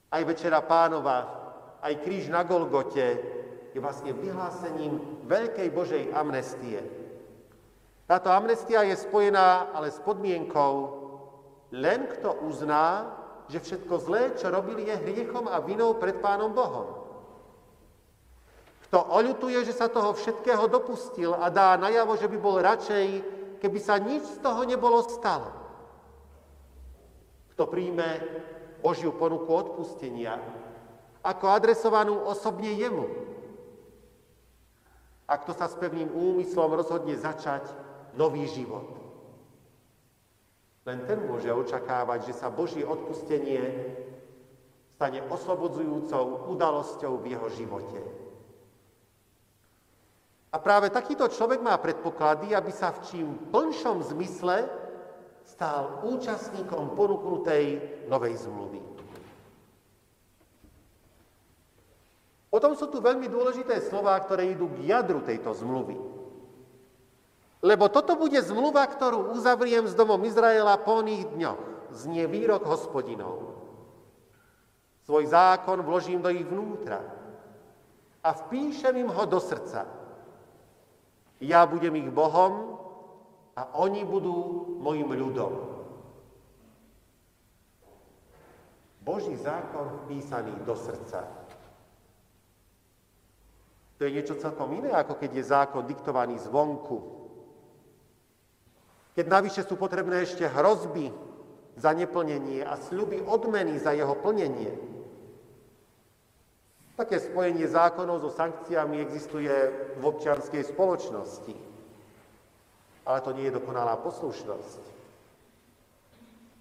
Aj 0.09 0.21
Večera 0.25 0.65
pánova, 0.65 1.17
aj 1.85 1.93
kríž 2.01 2.33
na 2.33 2.41
Golgote 2.41 3.07
je 3.69 3.79
vlastne 3.79 4.09
vyhlásením 4.11 5.21
veľkej 5.29 5.69
Božej 5.69 6.03
amnestie. 6.11 6.81
Táto 8.09 8.33
amnestia 8.33 8.81
je 8.89 8.97
spojená 8.97 9.69
ale 9.69 9.93
s 9.93 10.01
podmienkou, 10.01 10.73
len 11.77 12.09
kto 12.09 12.41
uzná, 12.49 13.05
že 13.53 13.61
všetko 13.61 13.93
zlé, 14.01 14.33
čo 14.33 14.49
robili, 14.49 14.89
je 14.89 14.97
hriechom 14.97 15.45
a 15.45 15.61
vinou 15.61 15.93
pred 16.01 16.17
Pánom 16.17 16.49
Bohom. 16.49 17.05
Kto 18.89 19.05
oľutuje, 19.13 19.61
že 19.69 19.77
sa 19.77 19.85
toho 19.85 20.17
všetkého 20.17 20.65
dopustil 20.65 21.37
a 21.37 21.53
dá 21.53 21.77
najavo, 21.77 22.17
že 22.17 22.25
by 22.25 22.37
bol 22.41 22.57
radšej, 22.57 23.05
keby 23.61 23.77
sa 23.77 24.01
nič 24.01 24.25
z 24.25 24.37
toho 24.41 24.65
nebolo 24.65 25.05
stalo. 25.05 25.53
Kto 27.53 27.69
príjme 27.69 28.09
Božiu 28.79 29.11
ponuku 29.11 29.51
odpustenia, 29.51 30.39
ako 31.23 31.45
adresovanú 31.51 32.15
osobne 32.23 32.71
jemu. 32.73 33.05
A 35.29 35.37
kto 35.37 35.53
sa 35.53 35.69
s 35.69 35.77
pevným 35.77 36.09
úmyslom 36.09 36.73
rozhodne 36.73 37.13
začať 37.13 37.67
nový 38.17 38.49
život. 38.49 38.97
Len 40.89 41.05
ten 41.05 41.21
môže 41.21 41.53
očakávať, 41.53 42.33
že 42.33 42.33
sa 42.33 42.49
Božie 42.49 42.81
odpustenie 42.81 43.61
stane 44.97 45.21
oslobodzujúcou 45.29 46.49
udalosťou 46.49 47.23
v 47.23 47.25
jeho 47.31 47.47
živote. 47.55 47.99
A 50.49 50.57
práve 50.57 50.89
takýto 50.89 51.29
človek 51.29 51.61
má 51.61 51.77
predpoklady, 51.77 52.57
aby 52.57 52.73
sa 52.73 52.89
v 52.89 52.99
čím 53.05 53.27
plnšom 53.53 54.01
zmysle 54.11 54.65
stal 55.49 56.05
účastníkom 56.05 56.93
ponúknutej 56.93 57.81
novej 58.05 58.37
zmluvy. 58.45 58.81
Potom 62.49 62.73
sú 62.73 62.89
tu 62.89 62.97
veľmi 62.97 63.29
dôležité 63.29 63.77
slová, 63.85 64.17
ktoré 64.21 64.53
idú 64.53 64.69
k 64.73 64.89
jadru 64.89 65.21
tejto 65.21 65.53
zmluvy. 65.53 65.97
Lebo 67.61 67.91
toto 67.91 68.17
bude 68.17 68.39
zmluva, 68.41 68.87
ktorú 68.89 69.35
uzavriem 69.37 69.85
s 69.85 69.93
domom 69.93 70.17
Izraela 70.25 70.79
po 70.81 71.03
oných 71.03 71.29
dňoch, 71.35 71.61
znie 71.93 72.25
výrok 72.25 72.65
hospodinov. 72.65 73.59
Svoj 75.05 75.29
zákon 75.29 75.81
vložím 75.81 76.21
do 76.21 76.29
ich 76.29 76.45
vnútra 76.45 77.01
a 78.21 78.29
vpíšem 78.33 78.97
im 78.97 79.09
ho 79.09 79.23
do 79.25 79.37
srdca. 79.41 79.85
Ja 81.39 81.65
budem 81.69 81.97
ich 81.99 82.09
Bohom 82.09 82.79
a 83.59 83.75
oni 83.75 84.07
budú 84.07 84.71
mojim 84.79 85.11
ľudom. 85.11 85.51
Boží 89.03 89.35
zákon 89.35 90.07
vpísaný 90.07 90.63
do 90.63 90.79
srdca. 90.79 91.27
To 93.99 94.07
je 94.07 94.15
niečo 94.15 94.39
celkom 94.39 94.71
iné, 94.79 94.95
ako 94.95 95.19
keď 95.19 95.31
je 95.35 95.51
zákon 95.51 95.83
diktovaný 95.83 96.39
zvonku. 96.39 97.19
Keď 99.11 99.25
navyše 99.27 99.67
sú 99.67 99.75
potrebné 99.75 100.23
ešte 100.23 100.47
hrozby 100.47 101.11
za 101.75 101.91
neplnenie 101.91 102.63
a 102.63 102.79
sľuby 102.79 103.19
odmeny 103.27 103.75
za 103.75 103.91
jeho 103.91 104.15
plnenie. 104.15 104.71
Také 106.95 107.19
spojenie 107.19 107.67
zákonov 107.67 108.23
so 108.23 108.31
sankciami 108.31 109.03
existuje 109.03 109.51
v 109.99 110.03
občianskej 110.03 110.63
spoločnosti 110.63 111.68
ale 113.09 113.25
to 113.25 113.33
nie 113.33 113.49
je 113.49 113.57
dokonalá 113.57 113.97
poslušnosť. 114.05 115.01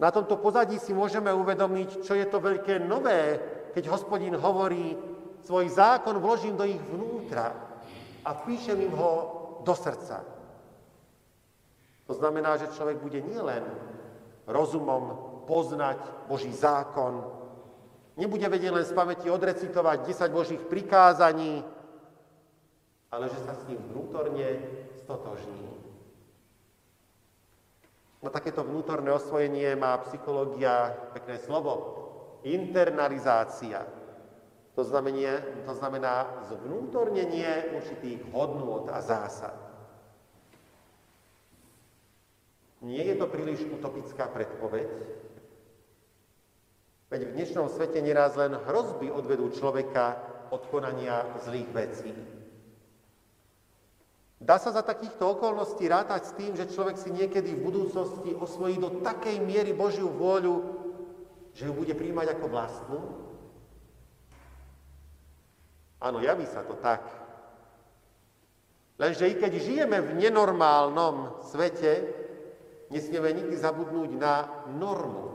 Na 0.01 0.09
tomto 0.09 0.41
pozadí 0.41 0.81
si 0.81 0.97
môžeme 0.97 1.29
uvedomiť, 1.29 2.01
čo 2.01 2.17
je 2.17 2.25
to 2.25 2.41
veľké 2.41 2.81
nové, 2.81 3.37
keď 3.77 3.93
hospodin 3.93 4.33
hovorí, 4.33 4.97
svoj 5.45 5.69
zákon 5.69 6.17
vložím 6.17 6.57
do 6.57 6.65
ich 6.65 6.81
vnútra 6.81 7.53
a 8.25 8.31
píšem 8.33 8.81
im 8.81 8.95
ho 8.97 9.13
do 9.61 9.75
srdca. 9.77 10.25
To 12.09 12.15
znamená, 12.17 12.57
že 12.57 12.73
človek 12.73 12.97
bude 12.97 13.21
nielen 13.21 13.69
rozumom 14.49 15.05
poznať 15.45 16.01
Boží 16.25 16.49
zákon, 16.49 17.29
nebude 18.17 18.49
vedieť 18.49 18.73
len 18.73 18.87
z 18.89 18.97
pamäti 18.97 19.29
odrecitovať 19.29 20.09
10 20.09 20.33
Božích 20.33 20.63
prikázaní, 20.65 21.61
ale 23.13 23.29
že 23.29 23.39
sa 23.45 23.53
s 23.53 23.69
ním 23.69 23.81
vnútorne 23.93 24.49
stotožní. 25.05 25.88
No 28.19 28.35
takéto 28.35 28.67
vnútorné 28.67 29.15
osvojenie 29.15 29.79
má 29.79 29.95
psychológia 30.03 30.91
pekné 31.15 31.39
slovo. 31.39 31.95
Internalizácia. 32.43 33.87
To 34.75 34.83
znamená, 34.87 35.43
to 35.67 35.75
znamená 35.75 36.15
zvnútornenie 36.51 37.75
určitých 37.75 38.23
hodnôt 38.31 38.87
a 38.91 39.03
zásad. 39.03 39.55
Nie 42.79 43.03
je 43.11 43.19
to 43.19 43.27
príliš 43.27 43.67
utopická 43.67 44.31
predpoveď, 44.31 44.87
veď 47.11 47.21
v 47.27 47.35
dnešnom 47.35 47.67
svete 47.67 47.99
neraz 47.99 48.39
len 48.39 48.55
hrozby 48.55 49.11
odvedú 49.11 49.51
človeka 49.51 50.15
od 50.55 50.63
konania 50.71 51.27
zlých 51.43 51.71
vecí. 51.75 52.38
Dá 54.39 54.55
sa 54.55 54.71
za 54.71 54.87
takýchto 54.87 55.35
okolností 55.35 55.91
rátať 55.91 56.23
s 56.31 56.33
tým, 56.39 56.55
že 56.55 56.71
človek 56.71 56.95
si 56.95 57.11
niekedy 57.11 57.59
v 57.59 57.65
budúcnosti 57.67 58.31
osvojí 58.39 58.79
do 58.79 59.03
takej 59.03 59.43
miery 59.43 59.75
Božiu 59.75 60.07
vôľu, 60.07 60.63
že 61.59 61.67
ju 61.67 61.75
bude 61.75 61.91
príjmať 61.91 62.39
ako 62.39 62.47
vlastnú? 62.47 63.01
Áno, 65.99 66.23
javí 66.23 66.47
sa 66.47 66.63
to 66.63 66.79
tak. 66.79 67.03
Lenže 68.99 69.27
i 69.27 69.35
keď 69.35 69.53
žijeme 69.59 69.99
v 69.99 70.23
nenormálnom 70.23 71.43
svete, 71.43 72.07
nesmieme 72.95 73.35
nikdy 73.35 73.59
zabudnúť 73.59 74.11
na 74.15 74.47
normu, 74.71 75.35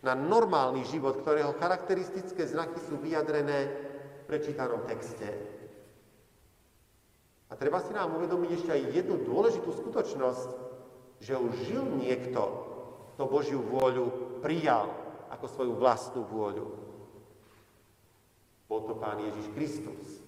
na 0.00 0.16
normálny 0.16 0.84
život, 0.88 1.20
ktorého 1.20 1.56
charakteristické 1.60 2.48
znaky 2.48 2.80
sú 2.88 2.96
vyjadrené 3.00 3.68
v 3.68 4.22
prečítanom 4.28 4.88
texte. 4.88 5.53
A 7.48 7.52
treba 7.56 7.80
si 7.84 7.92
nám 7.92 8.16
uvedomiť 8.16 8.50
ešte 8.56 8.70
aj 8.72 8.82
jednu 8.94 9.20
dôležitú 9.20 9.70
skutočnosť, 9.70 10.50
že 11.20 11.34
už 11.36 11.52
žil 11.68 11.84
niekto, 12.00 12.40
kto 13.14 13.22
Božiu 13.30 13.60
vôľu 13.62 14.40
prijal 14.40 14.90
ako 15.30 15.46
svoju 15.48 15.72
vlastnú 15.76 16.24
vôľu. 16.26 16.66
Bol 18.64 18.80
to 18.88 18.94
Pán 18.96 19.20
Ježiš 19.20 19.46
Kristus. 19.52 20.24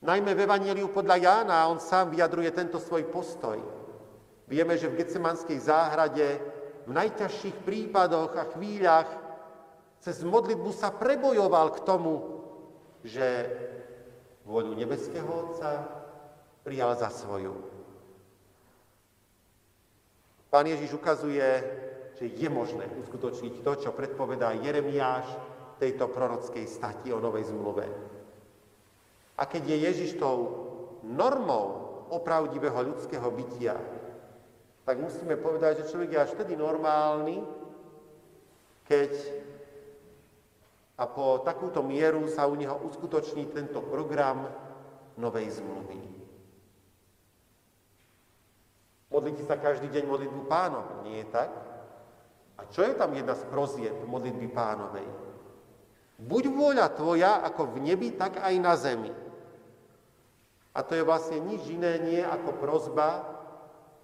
Najmä 0.00 0.32
v 0.32 0.44
Evangeliu 0.48 0.88
podľa 0.88 1.16
Jána 1.20 1.68
on 1.68 1.76
sám 1.76 2.12
vyjadruje 2.12 2.48
tento 2.56 2.80
svoj 2.80 3.04
postoj. 3.12 3.60
Vieme, 4.48 4.80
že 4.80 4.88
v 4.88 5.04
Getsemanskej 5.04 5.60
záhrade 5.60 6.40
v 6.88 6.92
najťažších 6.96 7.62
prípadoch 7.62 8.32
a 8.34 8.48
chvíľach 8.48 9.08
cez 10.00 10.24
modlitbu 10.24 10.70
sa 10.72 10.88
prebojoval 10.88 11.76
k 11.76 11.84
tomu, 11.84 12.14
že 13.04 13.44
vôľu 14.50 14.74
nebeského 14.74 15.30
Otca 15.30 15.86
prijal 16.66 16.98
za 16.98 17.06
svoju. 17.06 17.54
Pán 20.50 20.66
Ježiš 20.66 20.98
ukazuje, 20.98 21.46
že 22.18 22.26
je 22.26 22.48
možné 22.50 22.90
uskutočniť 22.98 23.62
to, 23.62 23.72
čo 23.86 23.94
predpovedá 23.94 24.50
Jeremiáš 24.58 25.30
tejto 25.78 26.10
prorockej 26.10 26.66
stati 26.66 27.14
o 27.14 27.22
Novej 27.22 27.54
zmluve. 27.54 27.86
A 29.38 29.46
keď 29.46 29.62
je 29.70 29.76
Ježiš 29.86 30.10
tou 30.18 30.36
normou 31.06 31.88
opravdivého 32.10 32.92
ľudského 32.92 33.24
bytia, 33.30 33.78
tak 34.84 34.98
musíme 34.98 35.38
povedať, 35.38 35.80
že 35.80 35.88
človek 35.94 36.10
je 36.12 36.18
až 36.18 36.30
vtedy 36.34 36.58
normálny, 36.58 37.40
keď 38.84 39.14
a 41.00 41.08
po 41.08 41.40
takúto 41.40 41.80
mieru 41.80 42.28
sa 42.28 42.44
u 42.44 42.52
neho 42.52 42.76
uskutoční 42.84 43.48
tento 43.48 43.80
program 43.80 44.44
Novej 45.16 45.48
zmluvy. 45.56 46.00
Modlíte 49.08 49.42
sa 49.48 49.56
každý 49.56 49.88
deň 49.88 50.04
modlitbu 50.06 50.42
pánom, 50.44 51.02
nie 51.02 51.24
je 51.24 51.28
tak? 51.32 51.50
A 52.60 52.68
čo 52.68 52.84
je 52.84 52.92
tam 52.92 53.16
jedna 53.16 53.32
z 53.32 53.42
prozieb 53.48 53.96
modlitby 54.04 54.52
pánovej? 54.52 55.08
Buď 56.20 56.52
vôľa 56.52 56.92
tvoja 56.92 57.40
ako 57.48 57.74
v 57.74 57.90
nebi, 57.90 58.12
tak 58.12 58.36
aj 58.36 58.54
na 58.60 58.76
zemi. 58.76 59.12
A 60.76 60.84
to 60.84 60.94
je 60.94 61.02
vlastne 61.02 61.40
nič 61.40 61.64
iné 61.72 61.96
nie 61.96 62.20
ako 62.20 62.60
prozba, 62.60 63.24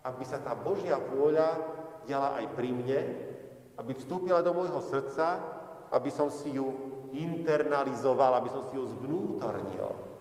aby 0.01 0.25
sa 0.25 0.41
tá 0.41 0.57
Božia 0.57 0.97
vôľa 0.97 1.61
diala 2.09 2.41
aj 2.41 2.47
pri 2.57 2.73
mne, 2.73 3.01
aby 3.77 3.93
vstúpila 3.93 4.41
do 4.41 4.57
môjho 4.57 4.81
srdca, 4.81 5.56
aby 5.93 6.11
som 6.11 6.31
si 6.31 6.55
ju 6.55 6.71
internalizoval, 7.15 8.39
aby 8.41 8.51
som 8.51 8.63
si 8.69 8.75
ju 8.75 8.85
zvnútornil. 8.87 10.17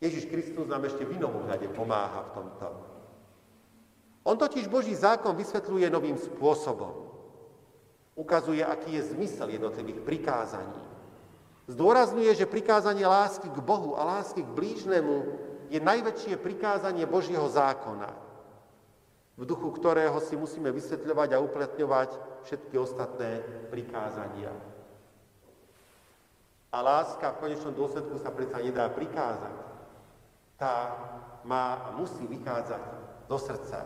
Ježiš 0.00 0.32
Kristus 0.32 0.64
nám 0.64 0.88
ešte 0.88 1.04
v 1.04 1.20
inom 1.20 1.44
ohľade 1.44 1.68
pomáha 1.76 2.24
v 2.24 2.32
tomto. 2.32 2.68
On 4.24 4.36
totiž 4.36 4.68
Boží 4.68 4.96
zákon 4.96 5.36
vysvetľuje 5.36 5.92
novým 5.92 6.16
spôsobom. 6.16 7.12
Ukazuje, 8.16 8.64
aký 8.64 8.96
je 8.96 9.12
zmysel 9.16 9.56
jednotlivých 9.56 10.00
prikázaní. 10.04 10.82
Zdôrazňuje, 11.68 12.32
že 12.34 12.50
prikázanie 12.50 13.04
lásky 13.04 13.48
k 13.48 13.60
Bohu 13.60 13.96
a 13.96 14.18
lásky 14.18 14.42
k 14.44 14.50
blížnemu 14.50 15.16
je 15.70 15.78
najväčšie 15.78 16.34
prikázanie 16.40 17.06
Božieho 17.06 17.46
zákona, 17.46 18.10
v 19.40 19.48
duchu 19.48 19.72
ktorého 19.72 20.20
si 20.20 20.36
musíme 20.36 20.68
vysvetľovať 20.68 21.32
a 21.32 21.40
uplatňovať 21.40 22.10
všetky 22.44 22.76
ostatné 22.76 23.40
prikázania. 23.72 24.52
A 26.68 26.78
láska 26.84 27.32
v 27.32 27.40
konečnom 27.48 27.72
dôsledku 27.72 28.20
sa 28.20 28.28
predsa 28.36 28.60
nedá 28.60 28.92
prikázať. 28.92 29.56
Tá 30.60 30.74
má 31.48 31.88
a 31.88 31.96
musí 31.96 32.28
vychádzať 32.28 32.84
do 33.32 33.38
srdca. 33.40 33.80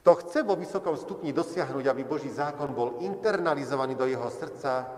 Kto 0.00 0.10
chce 0.24 0.40
vo 0.42 0.56
vysokom 0.56 0.96
stupni 0.96 1.30
dosiahnuť, 1.30 1.84
aby 1.86 2.02
Boží 2.08 2.32
zákon 2.32 2.72
bol 2.72 3.04
internalizovaný 3.04 3.94
do 3.94 4.08
jeho 4.08 4.26
srdca, 4.32 4.88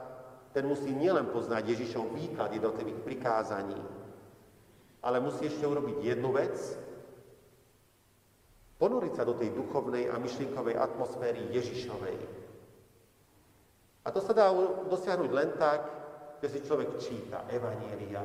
ten 0.55 0.63
musí 0.63 0.95
nielen 0.95 1.27
poznať 1.35 1.75
Ježišov 1.75 2.15
výklad 2.15 2.55
jednotlivých 2.55 3.03
prikázaní, 3.03 3.83
ale 5.03 5.19
musí 5.19 5.51
ešte 5.51 5.67
urobiť 5.67 6.01
jednu 6.01 6.31
vec, 6.33 6.55
ponoriť 8.85 9.17
sa 9.17 9.25
do 9.25 9.33
tej 9.41 9.57
duchovnej 9.57 10.13
a 10.13 10.21
myšlienkovej 10.21 10.77
atmosféry 10.77 11.49
Ježišovej. 11.57 12.21
A 14.05 14.13
to 14.13 14.21
sa 14.21 14.37
dá 14.37 14.53
dosiahnuť 14.93 15.31
len 15.33 15.57
tak, 15.57 15.81
že 16.45 16.53
si 16.53 16.59
človek 16.61 17.01
číta 17.01 17.49
Evanielia, 17.49 18.21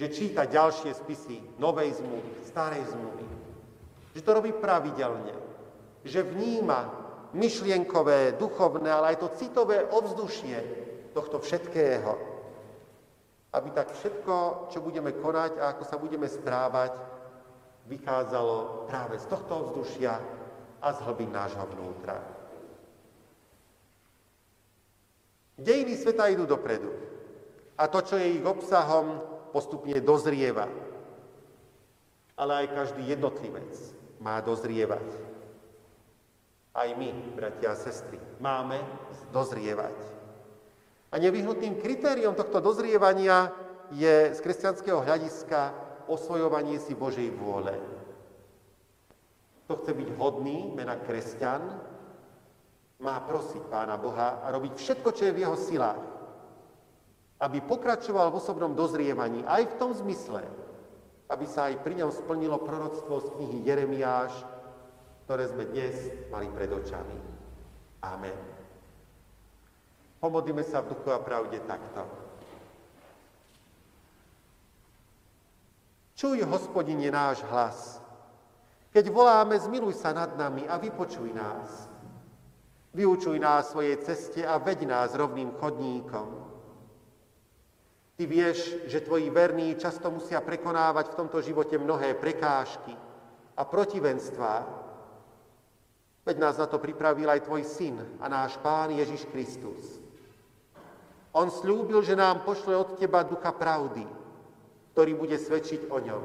že 0.00 0.08
číta 0.08 0.48
ďalšie 0.48 0.96
spisy 0.96 1.60
Novej 1.60 2.00
zmluvy, 2.00 2.32
Starej 2.48 2.80
zmluvy, 2.88 3.28
že 4.16 4.24
to 4.24 4.32
robí 4.32 4.56
pravidelne, 4.56 5.36
že 6.00 6.24
vníma 6.24 6.88
myšlienkové, 7.36 8.40
duchovné, 8.40 8.88
ale 8.88 9.12
aj 9.12 9.20
to 9.20 9.36
citové 9.36 9.84
ovzdušie 9.84 10.56
tohto 11.12 11.44
všetkého. 11.44 12.16
Aby 13.52 13.68
tak 13.76 13.92
všetko, 13.92 14.66
čo 14.72 14.80
budeme 14.80 15.12
konať 15.12 15.60
a 15.60 15.76
ako 15.76 15.84
sa 15.84 16.00
budeme 16.00 16.24
správať, 16.24 17.19
vychádzalo 17.86 18.86
práve 18.88 19.16
z 19.16 19.26
tohto 19.30 19.52
ovzdušia 19.64 20.20
a 20.80 20.88
z 20.92 20.98
hlbín 21.04 21.32
nášho 21.32 21.64
vnútra. 21.76 22.20
Dejiny 25.60 25.92
sveta 25.96 26.32
idú 26.32 26.48
dopredu 26.48 26.88
a 27.76 27.88
to, 27.88 28.00
čo 28.00 28.16
je 28.16 28.40
ich 28.40 28.44
obsahom, 28.44 29.20
postupne 29.56 29.96
dozrieva. 30.00 30.68
Ale 32.36 32.64
aj 32.64 32.66
každý 32.72 33.04
jednotlivec 33.08 33.72
má 34.20 34.40
dozrievať. 34.40 35.04
Aj 36.72 36.88
my, 36.96 37.12
bratia 37.36 37.72
a 37.72 37.76
sestry, 37.76 38.16
máme 38.40 38.80
dozrievať. 39.32 39.96
A 41.10 41.18
nevyhnutným 41.18 41.82
kritériom 41.82 42.38
tohto 42.38 42.62
dozrievania 42.62 43.50
je 43.90 44.30
z 44.32 44.38
kresťanského 44.38 45.02
hľadiska 45.02 45.89
osvojovanie 46.10 46.82
si 46.82 46.98
Božej 46.98 47.30
vôle. 47.38 47.78
Kto 49.64 49.86
chce 49.86 49.92
byť 49.94 50.08
hodný, 50.18 50.74
mena 50.74 50.98
kresťan, 50.98 51.62
má 53.00 53.16
prosiť 53.24 53.70
Pána 53.70 53.96
Boha 53.96 54.42
a 54.42 54.50
robiť 54.50 54.76
všetko, 54.76 55.08
čo 55.14 55.30
je 55.30 55.36
v 55.38 55.42
jeho 55.46 55.56
silách, 55.56 56.02
aby 57.40 57.64
pokračoval 57.64 58.28
v 58.28 58.38
osobnom 58.42 58.76
dozrievaní 58.76 59.40
aj 59.48 59.72
v 59.72 59.76
tom 59.80 59.96
zmysle, 59.96 60.44
aby 61.32 61.46
sa 61.48 61.72
aj 61.72 61.80
pri 61.80 62.04
ňom 62.04 62.12
splnilo 62.12 62.60
proroctvo 62.60 63.14
z 63.24 63.28
knihy 63.38 63.58
Jeremiáš, 63.64 64.34
ktoré 65.24 65.48
sme 65.48 65.64
dnes 65.70 65.94
mali 66.28 66.50
pred 66.52 66.68
očami. 66.68 67.16
Amen. 68.04 68.36
Pomodlíme 70.20 70.60
sa 70.66 70.84
v 70.84 70.92
duchu 70.92 71.08
a 71.14 71.22
pravde 71.22 71.56
takto. 71.64 72.04
Čuj, 76.20 76.44
hospodine, 76.44 77.08
náš 77.08 77.40
hlas. 77.48 77.96
Keď 78.92 79.08
voláme, 79.08 79.56
zmiluj 79.56 79.96
sa 79.96 80.12
nad 80.12 80.36
nami 80.36 80.68
a 80.68 80.76
vypočuj 80.76 81.32
nás. 81.32 81.88
Vyučuj 82.92 83.40
nás 83.40 83.72
svojej 83.72 83.96
ceste 84.04 84.44
a 84.44 84.60
veď 84.60 84.84
nás 84.84 85.16
rovným 85.16 85.56
chodníkom. 85.56 86.28
Ty 88.20 88.24
vieš, 88.28 88.84
že 88.84 89.00
tvoji 89.00 89.32
verní 89.32 89.80
často 89.80 90.12
musia 90.12 90.44
prekonávať 90.44 91.08
v 91.08 91.18
tomto 91.24 91.40
živote 91.40 91.80
mnohé 91.80 92.12
prekážky 92.12 92.92
a 93.56 93.64
protivenstvá. 93.64 94.68
Veď 96.28 96.36
nás 96.36 96.60
na 96.60 96.68
to 96.68 96.76
pripravil 96.76 97.32
aj 97.32 97.48
tvoj 97.48 97.64
syn 97.64 97.96
a 98.20 98.28
náš 98.28 98.60
pán 98.60 98.92
Ježiš 98.92 99.24
Kristus. 99.32 99.96
On 101.32 101.48
slúbil, 101.48 102.04
že 102.04 102.12
nám 102.12 102.44
pošle 102.44 102.76
od 102.76 103.00
teba 103.00 103.24
ducha 103.24 103.56
pravdy, 103.56 104.19
ktorý 104.92 105.12
bude 105.14 105.38
svedčiť 105.38 105.86
o 105.88 105.98
ňom. 106.02 106.24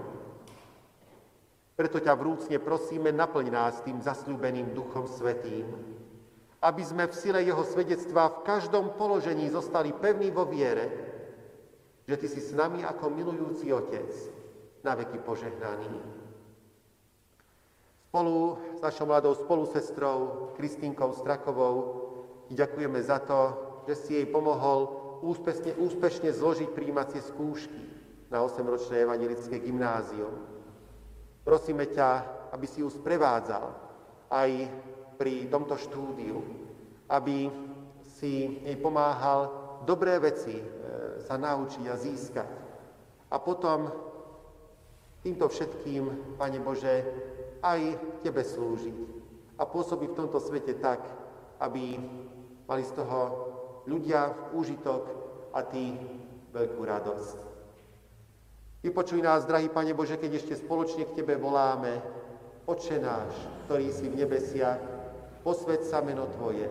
Preto 1.75 1.99
ťa 1.99 2.15
vrúcne 2.15 2.57
prosíme, 2.63 3.11
naplň 3.11 3.47
nás 3.51 3.83
tým 3.83 3.99
zasľúbeným 3.99 4.71
duchom 4.71 5.05
svetým, 5.11 5.67
aby 6.63 6.83
sme 6.87 7.05
v 7.05 7.13
sile 7.13 7.39
jeho 7.43 7.61
svedectva 7.67 8.31
v 8.31 8.41
každom 8.47 8.95
položení 8.95 9.51
zostali 9.51 9.91
pevní 9.91 10.31
vo 10.31 10.47
viere, 10.47 10.87
že 12.07 12.15
Ty 12.15 12.27
si 12.31 12.41
s 12.41 12.55
nami 12.55 12.81
ako 12.81 13.11
milujúci 13.11 13.69
Otec, 13.75 14.07
na 14.85 14.93
veky 14.95 15.19
požehnaný. 15.25 15.89
Spolu 18.07 18.61
s 18.77 18.79
našou 18.79 19.09
mladou 19.11 19.35
spolusestrou 19.35 20.53
Kristínkou 20.55 21.11
Strakovou 21.19 21.75
ďakujeme 22.53 23.01
za 23.03 23.19
to, 23.19 23.41
že 23.89 23.93
si 23.99 24.11
jej 24.15 24.27
pomohol 24.29 24.87
úspešne, 25.25 25.75
úspešne 25.75 26.31
zložiť 26.31 26.69
príjímacie 26.71 27.19
skúšky 27.19 27.94
na 28.29 28.41
8-ročné 28.41 29.05
evangelické 29.05 29.61
gymnázium. 29.61 30.33
Prosíme 31.45 31.85
ťa, 31.85 32.09
aby 32.57 32.65
si 32.65 32.81
ju 32.81 32.89
sprevádzal 32.89 33.69
aj 34.33 34.49
pri 35.15 35.45
tomto 35.47 35.77
štúdiu, 35.77 36.41
aby 37.11 37.47
si 38.17 38.63
jej 38.65 38.77
pomáhal 38.81 39.65
dobré 39.85 40.17
veci 40.17 40.57
e, 40.57 40.65
sa 41.21 41.37
naučiť 41.37 41.85
a 41.85 41.95
získať. 41.95 42.51
A 43.29 43.37
potom 43.37 43.91
týmto 45.21 45.45
všetkým, 45.49 46.35
Pane 46.37 46.59
Bože, 46.61 47.05
aj 47.61 47.81
Tebe 48.25 48.41
slúžiť 48.41 48.97
a 49.57 49.63
pôsobiť 49.65 50.09
v 50.11 50.19
tomto 50.19 50.39
svete 50.41 50.77
tak, 50.81 51.01
aby 51.61 51.97
mali 52.65 52.83
z 52.83 52.91
toho 52.97 53.19
ľudia 53.85 54.51
úžitok 54.53 55.03
a 55.53 55.61
Ty 55.61 55.85
veľkú 56.51 56.81
radosť. 56.81 57.54
Vypočuj 58.85 59.17
nás, 59.17 59.49
drahý 59.49 59.65
Pane 59.65 59.97
Bože, 59.97 60.13
keď 60.13 60.37
ešte 60.37 60.61
spoločne 60.61 61.09
k 61.09 61.17
Tebe 61.17 61.41
voláme, 61.41 62.05
Oče 62.69 63.01
náš, 63.01 63.33
ktorý 63.65 63.89
si 63.89 64.05
v 64.05 64.21
nebesiach, 64.21 64.77
posved 65.41 65.81
sa 65.89 66.05
meno 66.05 66.29
Tvoje, 66.37 66.69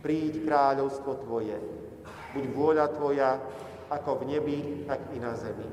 príď 0.00 0.40
kráľovstvo 0.48 1.20
Tvoje, 1.20 1.60
buď 2.32 2.44
vôľa 2.48 2.86
Tvoja, 2.96 3.44
ako 3.92 4.24
v 4.24 4.32
nebi, 4.32 4.58
tak 4.88 5.04
i 5.12 5.20
na 5.20 5.36
zemi. 5.36 5.68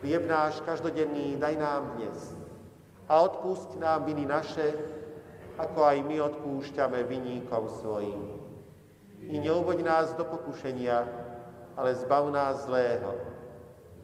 Chlieb 0.00 0.24
náš 0.24 0.64
každodenný 0.64 1.36
daj 1.36 1.60
nám 1.60 1.92
dnes 2.00 2.32
a 3.12 3.28
odpúšť 3.28 3.76
nám 3.76 4.08
viny 4.08 4.24
naše, 4.24 4.72
ako 5.60 5.84
aj 5.84 6.00
my 6.00 6.16
odpúšťame 6.32 7.04
viníkom 7.04 7.68
svojim. 7.84 8.40
I 9.20 9.36
neuboď 9.36 9.84
nás 9.84 10.16
do 10.16 10.24
pokušenia, 10.24 11.04
ale 11.76 11.92
zbav 11.92 12.24
nás 12.32 12.64
zlého, 12.64 13.36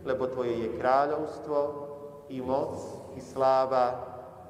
lebo 0.05 0.29
Tvoje 0.29 0.53
je 0.53 0.69
kráľovstvo, 0.77 1.59
i 2.29 2.40
moc, 2.40 2.77
i 3.17 3.21
sláva 3.21 4.01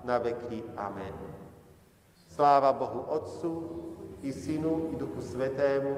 na 0.07 0.19
veky. 0.19 0.63
Amen. 0.79 1.15
Sláva 2.35 2.75
Bohu 2.75 3.07
Otcu, 3.11 3.53
i 4.23 4.31
Synu, 4.33 4.91
i 4.93 4.95
Duchu 4.99 5.23
Svetému, 5.23 5.95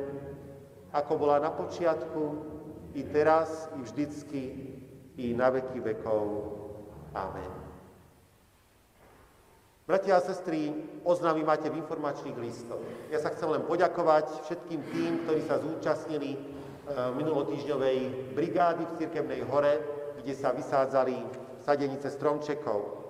ako 0.92 1.12
bola 1.16 1.40
na 1.40 1.50
počiatku, 1.52 2.22
i 2.96 3.04
teraz, 3.04 3.68
i 3.76 3.80
vždycky, 3.84 4.42
i 5.16 5.32
na 5.36 5.52
veky 5.52 5.80
vekov. 5.80 6.24
Amen. 7.12 7.52
Bratia 9.86 10.18
a 10.18 10.20
sestry, 10.20 10.74
oznámy 11.06 11.46
máte 11.46 11.70
v 11.70 11.78
informačných 11.78 12.34
listoch. 12.42 12.82
Ja 13.06 13.22
sa 13.22 13.30
chcem 13.30 13.46
len 13.54 13.62
poďakovať 13.62 14.42
všetkým 14.42 14.80
tým, 14.90 15.12
ktorí 15.22 15.40
sa 15.46 15.62
zúčastnili 15.62 16.34
minulotýždňovej 16.94 17.98
brigády 18.34 18.82
v 18.86 18.96
Cirkevnej 18.98 19.40
hore, 19.46 19.82
kde 20.22 20.34
sa 20.34 20.54
vysádzali 20.54 21.14
sadenice 21.62 22.10
stromčekov. 22.10 23.06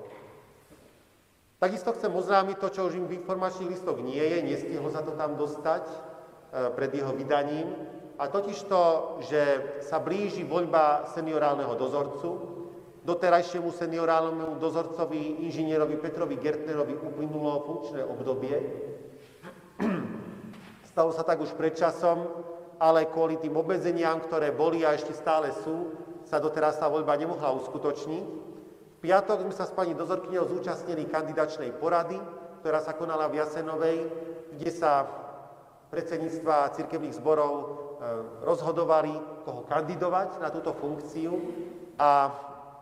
Takisto 1.57 1.93
chcem 1.97 2.13
oznámiť 2.13 2.57
to, 2.61 2.69
čo 2.69 2.81
už 2.89 3.01
im 3.01 3.09
v 3.09 3.17
informačných 3.21 3.73
listoch 3.73 3.97
nie 4.05 4.21
je, 4.21 4.39
nestihlo 4.45 4.93
sa 4.93 5.01
to 5.01 5.17
tam 5.17 5.41
dostať 5.41 5.89
e, 5.89 5.97
pred 6.77 6.93
jeho 6.93 7.17
vydaním, 7.17 7.73
a 8.17 8.33
totiž 8.33 8.65
to, 8.65 8.85
že 9.29 9.43
sa 9.85 10.01
blíži 10.01 10.41
voľba 10.41 11.05
seniorálneho 11.13 11.77
dozorcu. 11.77 12.57
Doterajšiemu 13.05 13.71
seniorálnemu 13.71 14.57
dozorcovi, 14.57 15.45
inžinierovi 15.47 16.01
Petrovi 16.01 16.41
Gertnerovi 16.41 16.97
uplynulo 16.97 17.63
funkčné 17.63 18.03
obdobie. 18.03 18.57
Stalo 20.91 21.13
sa 21.13 21.23
tak 21.23 21.45
už 21.45 21.55
pred 21.55 21.77
časom, 21.77 22.25
ale 22.77 23.09
kvôli 23.09 23.41
tým 23.41 23.57
obmedzeniam, 23.57 24.21
ktoré 24.21 24.53
boli 24.53 24.85
a 24.85 24.93
ešte 24.93 25.17
stále 25.17 25.53
sú, 25.65 25.97
sa 26.29 26.43
doteraz 26.43 26.77
tá 26.77 26.91
voľba 26.91 27.17
nemohla 27.17 27.55
uskutočniť 27.55 28.47
piatok 29.07 29.47
sme 29.47 29.55
sa 29.55 29.71
s 29.71 29.71
pani 29.71 29.95
dozorkyňou 29.95 30.51
zúčastnili 30.51 31.07
kandidačnej 31.07 31.71
porady, 31.79 32.19
ktorá 32.59 32.83
sa 32.83 32.99
konala 32.99 33.31
v 33.31 33.39
Jasenovej, 33.39 33.99
kde 34.59 34.71
sa 34.75 35.07
predsedníctva 35.95 36.75
cirkevných 36.75 37.15
zborov 37.15 37.53
e, 37.55 37.67
rozhodovali, 38.43 39.15
koho 39.47 39.63
kandidovať 39.71 40.43
na 40.43 40.51
túto 40.51 40.75
funkciu 40.75 41.39
a 42.03 42.35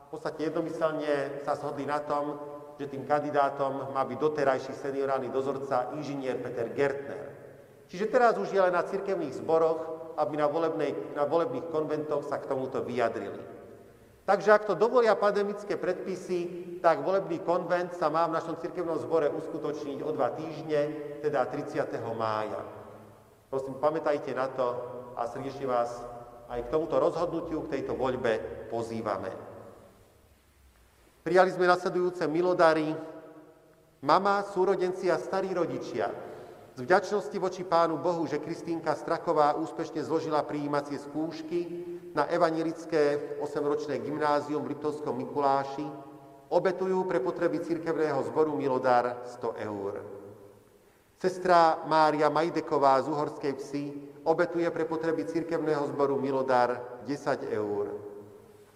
v 0.08 0.16
podstate 0.16 0.48
jednomyselne 0.48 1.44
sa 1.44 1.60
shodli 1.60 1.84
na 1.84 2.00
tom, 2.00 2.40
že 2.80 2.88
tým 2.88 3.04
kandidátom 3.04 3.92
má 3.92 4.02
byť 4.08 4.16
doterajší 4.16 4.72
seniorálny 4.72 5.28
dozorca 5.28 5.92
inžinier 5.92 6.40
Peter 6.40 6.72
Gertner. 6.72 7.33
Čiže 7.88 8.10
teraz 8.10 8.34
už 8.40 8.50
je 8.50 8.60
len 8.60 8.72
na 8.72 8.82
cirkevných 8.82 9.36
zboroch, 9.44 10.14
aby 10.16 10.38
na, 10.38 10.46
volebnej, 10.46 10.94
na 11.18 11.26
volebných 11.26 11.68
konventoch 11.68 12.24
sa 12.26 12.38
k 12.38 12.48
tomuto 12.48 12.80
vyjadrili. 12.80 13.54
Takže 14.24 14.56
ak 14.56 14.64
to 14.64 14.74
dovolia 14.74 15.20
pandemické 15.20 15.76
predpisy, 15.76 16.48
tak 16.80 17.04
volebný 17.04 17.44
konvent 17.44 17.92
sa 17.92 18.08
má 18.08 18.24
v 18.24 18.40
našom 18.40 18.56
cirkevnom 18.56 18.96
zbore 18.96 19.28
uskutočniť 19.28 20.00
o 20.00 20.10
dva 20.16 20.32
týždne, 20.32 20.80
teda 21.20 21.44
30. 21.44 21.92
mája. 22.16 22.64
Prosím, 23.52 23.76
pamätajte 23.76 24.32
na 24.32 24.48
to 24.48 24.66
a 25.12 25.28
srdečne 25.28 25.68
vás 25.68 26.00
aj 26.48 26.60
k 26.64 26.72
tomuto 26.72 26.96
rozhodnutiu, 26.96 27.68
k 27.68 27.78
tejto 27.78 27.92
voľbe 28.00 28.66
pozývame. 28.72 29.28
Prijali 31.20 31.52
sme 31.52 31.68
nasledujúce 31.68 32.24
milodary 32.24 32.96
mama, 34.04 34.44
súrodenci 34.44 35.08
a 35.12 35.20
starí 35.20 35.52
rodičia, 35.52 36.08
z 36.74 36.82
vďačnosti 36.82 37.38
voči 37.38 37.62
Pánu 37.62 38.02
Bohu, 38.02 38.26
že 38.26 38.42
Kristínka 38.42 38.98
Straková 38.98 39.54
úspešne 39.54 40.02
zložila 40.02 40.42
prijímacie 40.42 40.98
skúšky 40.98 41.86
na 42.10 42.26
evangelické 42.26 43.38
8-ročné 43.38 44.02
gymnázium 44.02 44.66
v 44.66 44.74
Liptovskom 44.74 45.14
Mikuláši, 45.14 45.86
obetujú 46.50 47.06
pre 47.06 47.22
potreby 47.22 47.62
cirkevného 47.62 48.18
zboru 48.26 48.58
Milodar 48.58 49.22
100 49.38 49.54
eur. 49.62 50.02
Sestra 51.22 51.78
Mária 51.86 52.26
Majdeková 52.26 52.98
z 53.00 53.06
Uhorskej 53.06 53.52
vsi 53.54 53.84
obetuje 54.26 54.66
pre 54.74 54.82
potreby 54.82 55.30
cirkevného 55.30 55.86
zboru 55.94 56.18
Milodar 56.18 57.00
10 57.06 57.54
eur. 57.54 57.86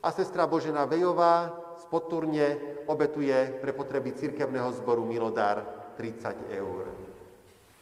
A 0.07 0.15
sestra 0.15 0.47
Božena 0.47 0.87
Vejová 0.87 1.51
z 1.83 1.85
Poturne 1.91 2.79
obetuje 2.87 3.59
pre 3.59 3.75
potreby 3.75 4.15
cirkevného 4.15 4.71
zboru 4.79 5.03
Milodar 5.03 5.67
30 5.99 6.55
eur. 6.55 7.08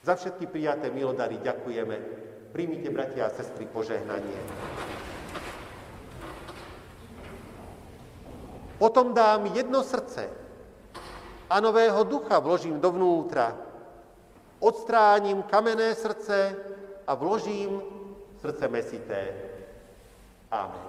Za 0.07 0.15
všetky 0.15 0.47
prijaté 0.47 0.87
milodary 0.95 1.43
ďakujeme. 1.43 1.97
Príjmite, 2.55 2.95
bratia 2.95 3.27
a 3.27 3.35
sestry, 3.35 3.67
požehnanie. 3.67 4.39
Potom 8.79 9.11
dám 9.11 9.51
jedno 9.51 9.83
srdce 9.83 10.31
a 11.51 11.59
nového 11.59 12.07
ducha 12.07 12.39
vložím 12.39 12.79
dovnútra. 12.79 13.59
Odstránim 14.63 15.43
kamenné 15.43 15.99
srdce 15.99 16.55
a 17.03 17.13
vložím 17.19 17.83
srdce 18.39 18.69
mesité. 18.71 19.23
Amen. 20.55 20.87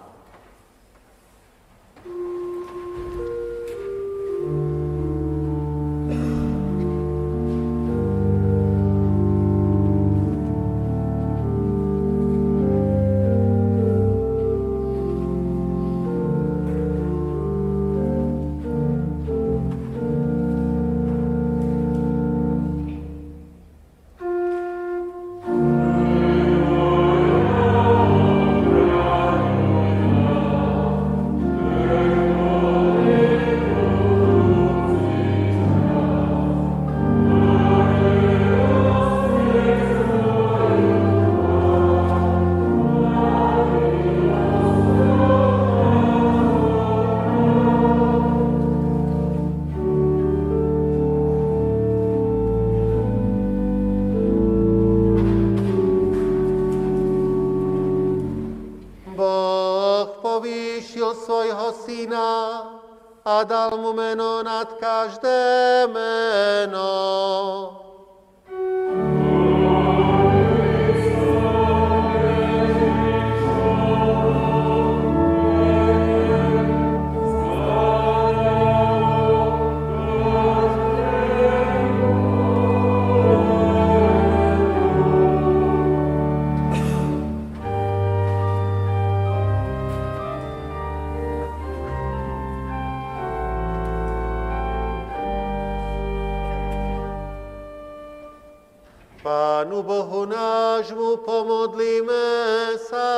Pánu 99.58 99.82
Bohu 99.82 100.30
nášmu 100.30 101.26
pomodlíme 101.26 102.30
sa. 102.78 103.10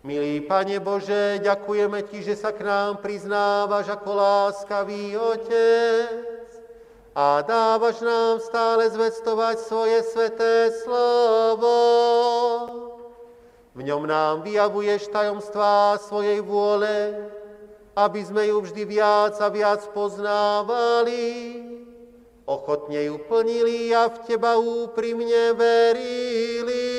Milý 0.00 0.40
Pane 0.40 0.80
Bože, 0.80 1.44
ďakujeme 1.44 2.00
Ti, 2.08 2.24
že 2.24 2.40
sa 2.40 2.48
k 2.48 2.64
nám 2.64 3.04
priznávaš 3.04 3.92
ako 3.92 4.08
láskavý 4.16 5.12
Otec 5.12 6.48
a 7.12 7.44
dávaš 7.44 8.00
nám 8.00 8.40
stále 8.40 8.88
zvestovať 8.88 9.60
svoje 9.60 10.08
sveté 10.08 10.72
slovo. 10.88 11.76
V 13.76 13.80
ňom 13.84 14.08
nám 14.08 14.40
vyjavuješ 14.40 15.12
tajomstvá 15.12 16.00
svojej 16.00 16.40
vôle, 16.40 17.28
aby 17.92 18.24
sme 18.24 18.48
ju 18.48 18.64
vždy 18.64 18.88
viac 18.88 19.36
a 19.36 19.52
viac 19.52 19.84
poznávali 19.92 21.59
ochotne 22.50 23.06
ju 23.06 23.22
plnili 23.30 23.94
a 23.94 24.10
v 24.10 24.18
Teba 24.26 24.58
úprimne 24.58 25.54
verili. 25.54 26.90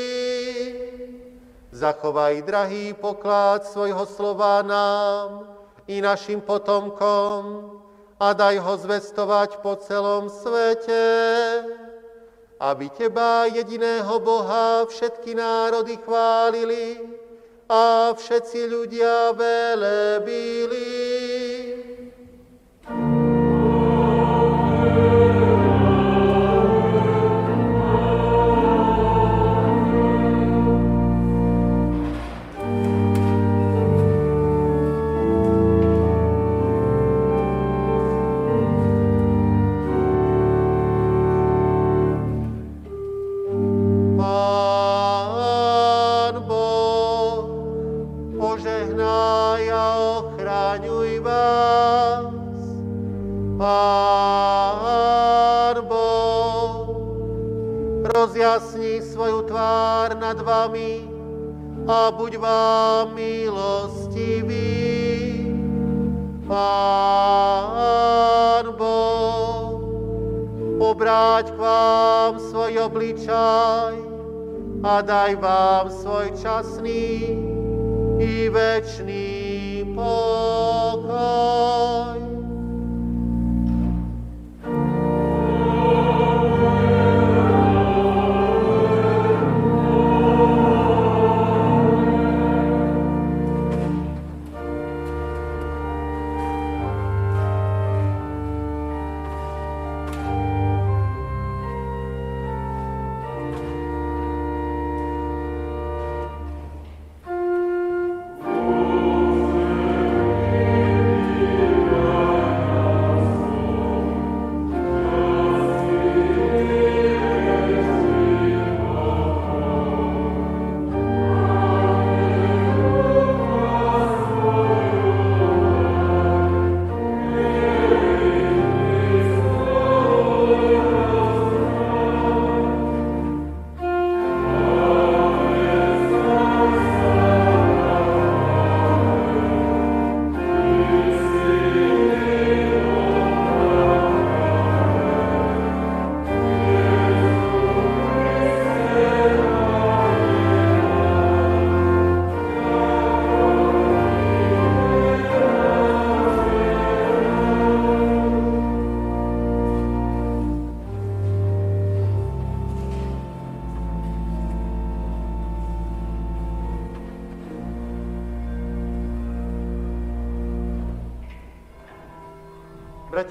Zachovaj, 1.75 2.47
drahý 2.47 2.95
poklad 2.95 3.67
svojho 3.67 4.07
slova 4.07 4.63
nám 4.63 5.51
i 5.91 5.99
našim 5.99 6.39
potomkom 6.39 7.67
a 8.15 8.31
daj 8.31 8.63
ho 8.63 8.77
zvestovať 8.79 9.59
po 9.59 9.75
celom 9.75 10.31
svete, 10.31 11.03
aby 12.61 12.87
Teba, 12.93 13.49
jediného 13.51 14.19
Boha, 14.23 14.85
všetky 14.87 15.35
národy 15.35 15.97
chválili 15.99 17.01
a 17.65 18.13
všetci 18.13 18.59
ľudia 18.69 19.33
velebili. 19.33 20.91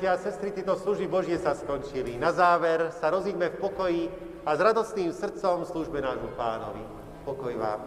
Bratia 0.01 0.17
a 0.17 0.25
sestry, 0.33 0.49
tieto 0.57 0.81
služby 0.81 1.13
Božie 1.13 1.37
sa 1.37 1.53
skončili. 1.53 2.17
Na 2.17 2.33
záver 2.33 2.89
sa 2.89 3.13
rozíďme 3.13 3.53
v 3.53 3.61
pokoji 3.61 4.03
a 4.49 4.57
s 4.57 4.61
radostným 4.65 5.13
srdcom 5.13 5.69
službe 5.69 6.01
nášmu 6.01 6.41
pánovi. 6.41 6.81
Pokoj 7.29 7.53
vám. 7.61 7.80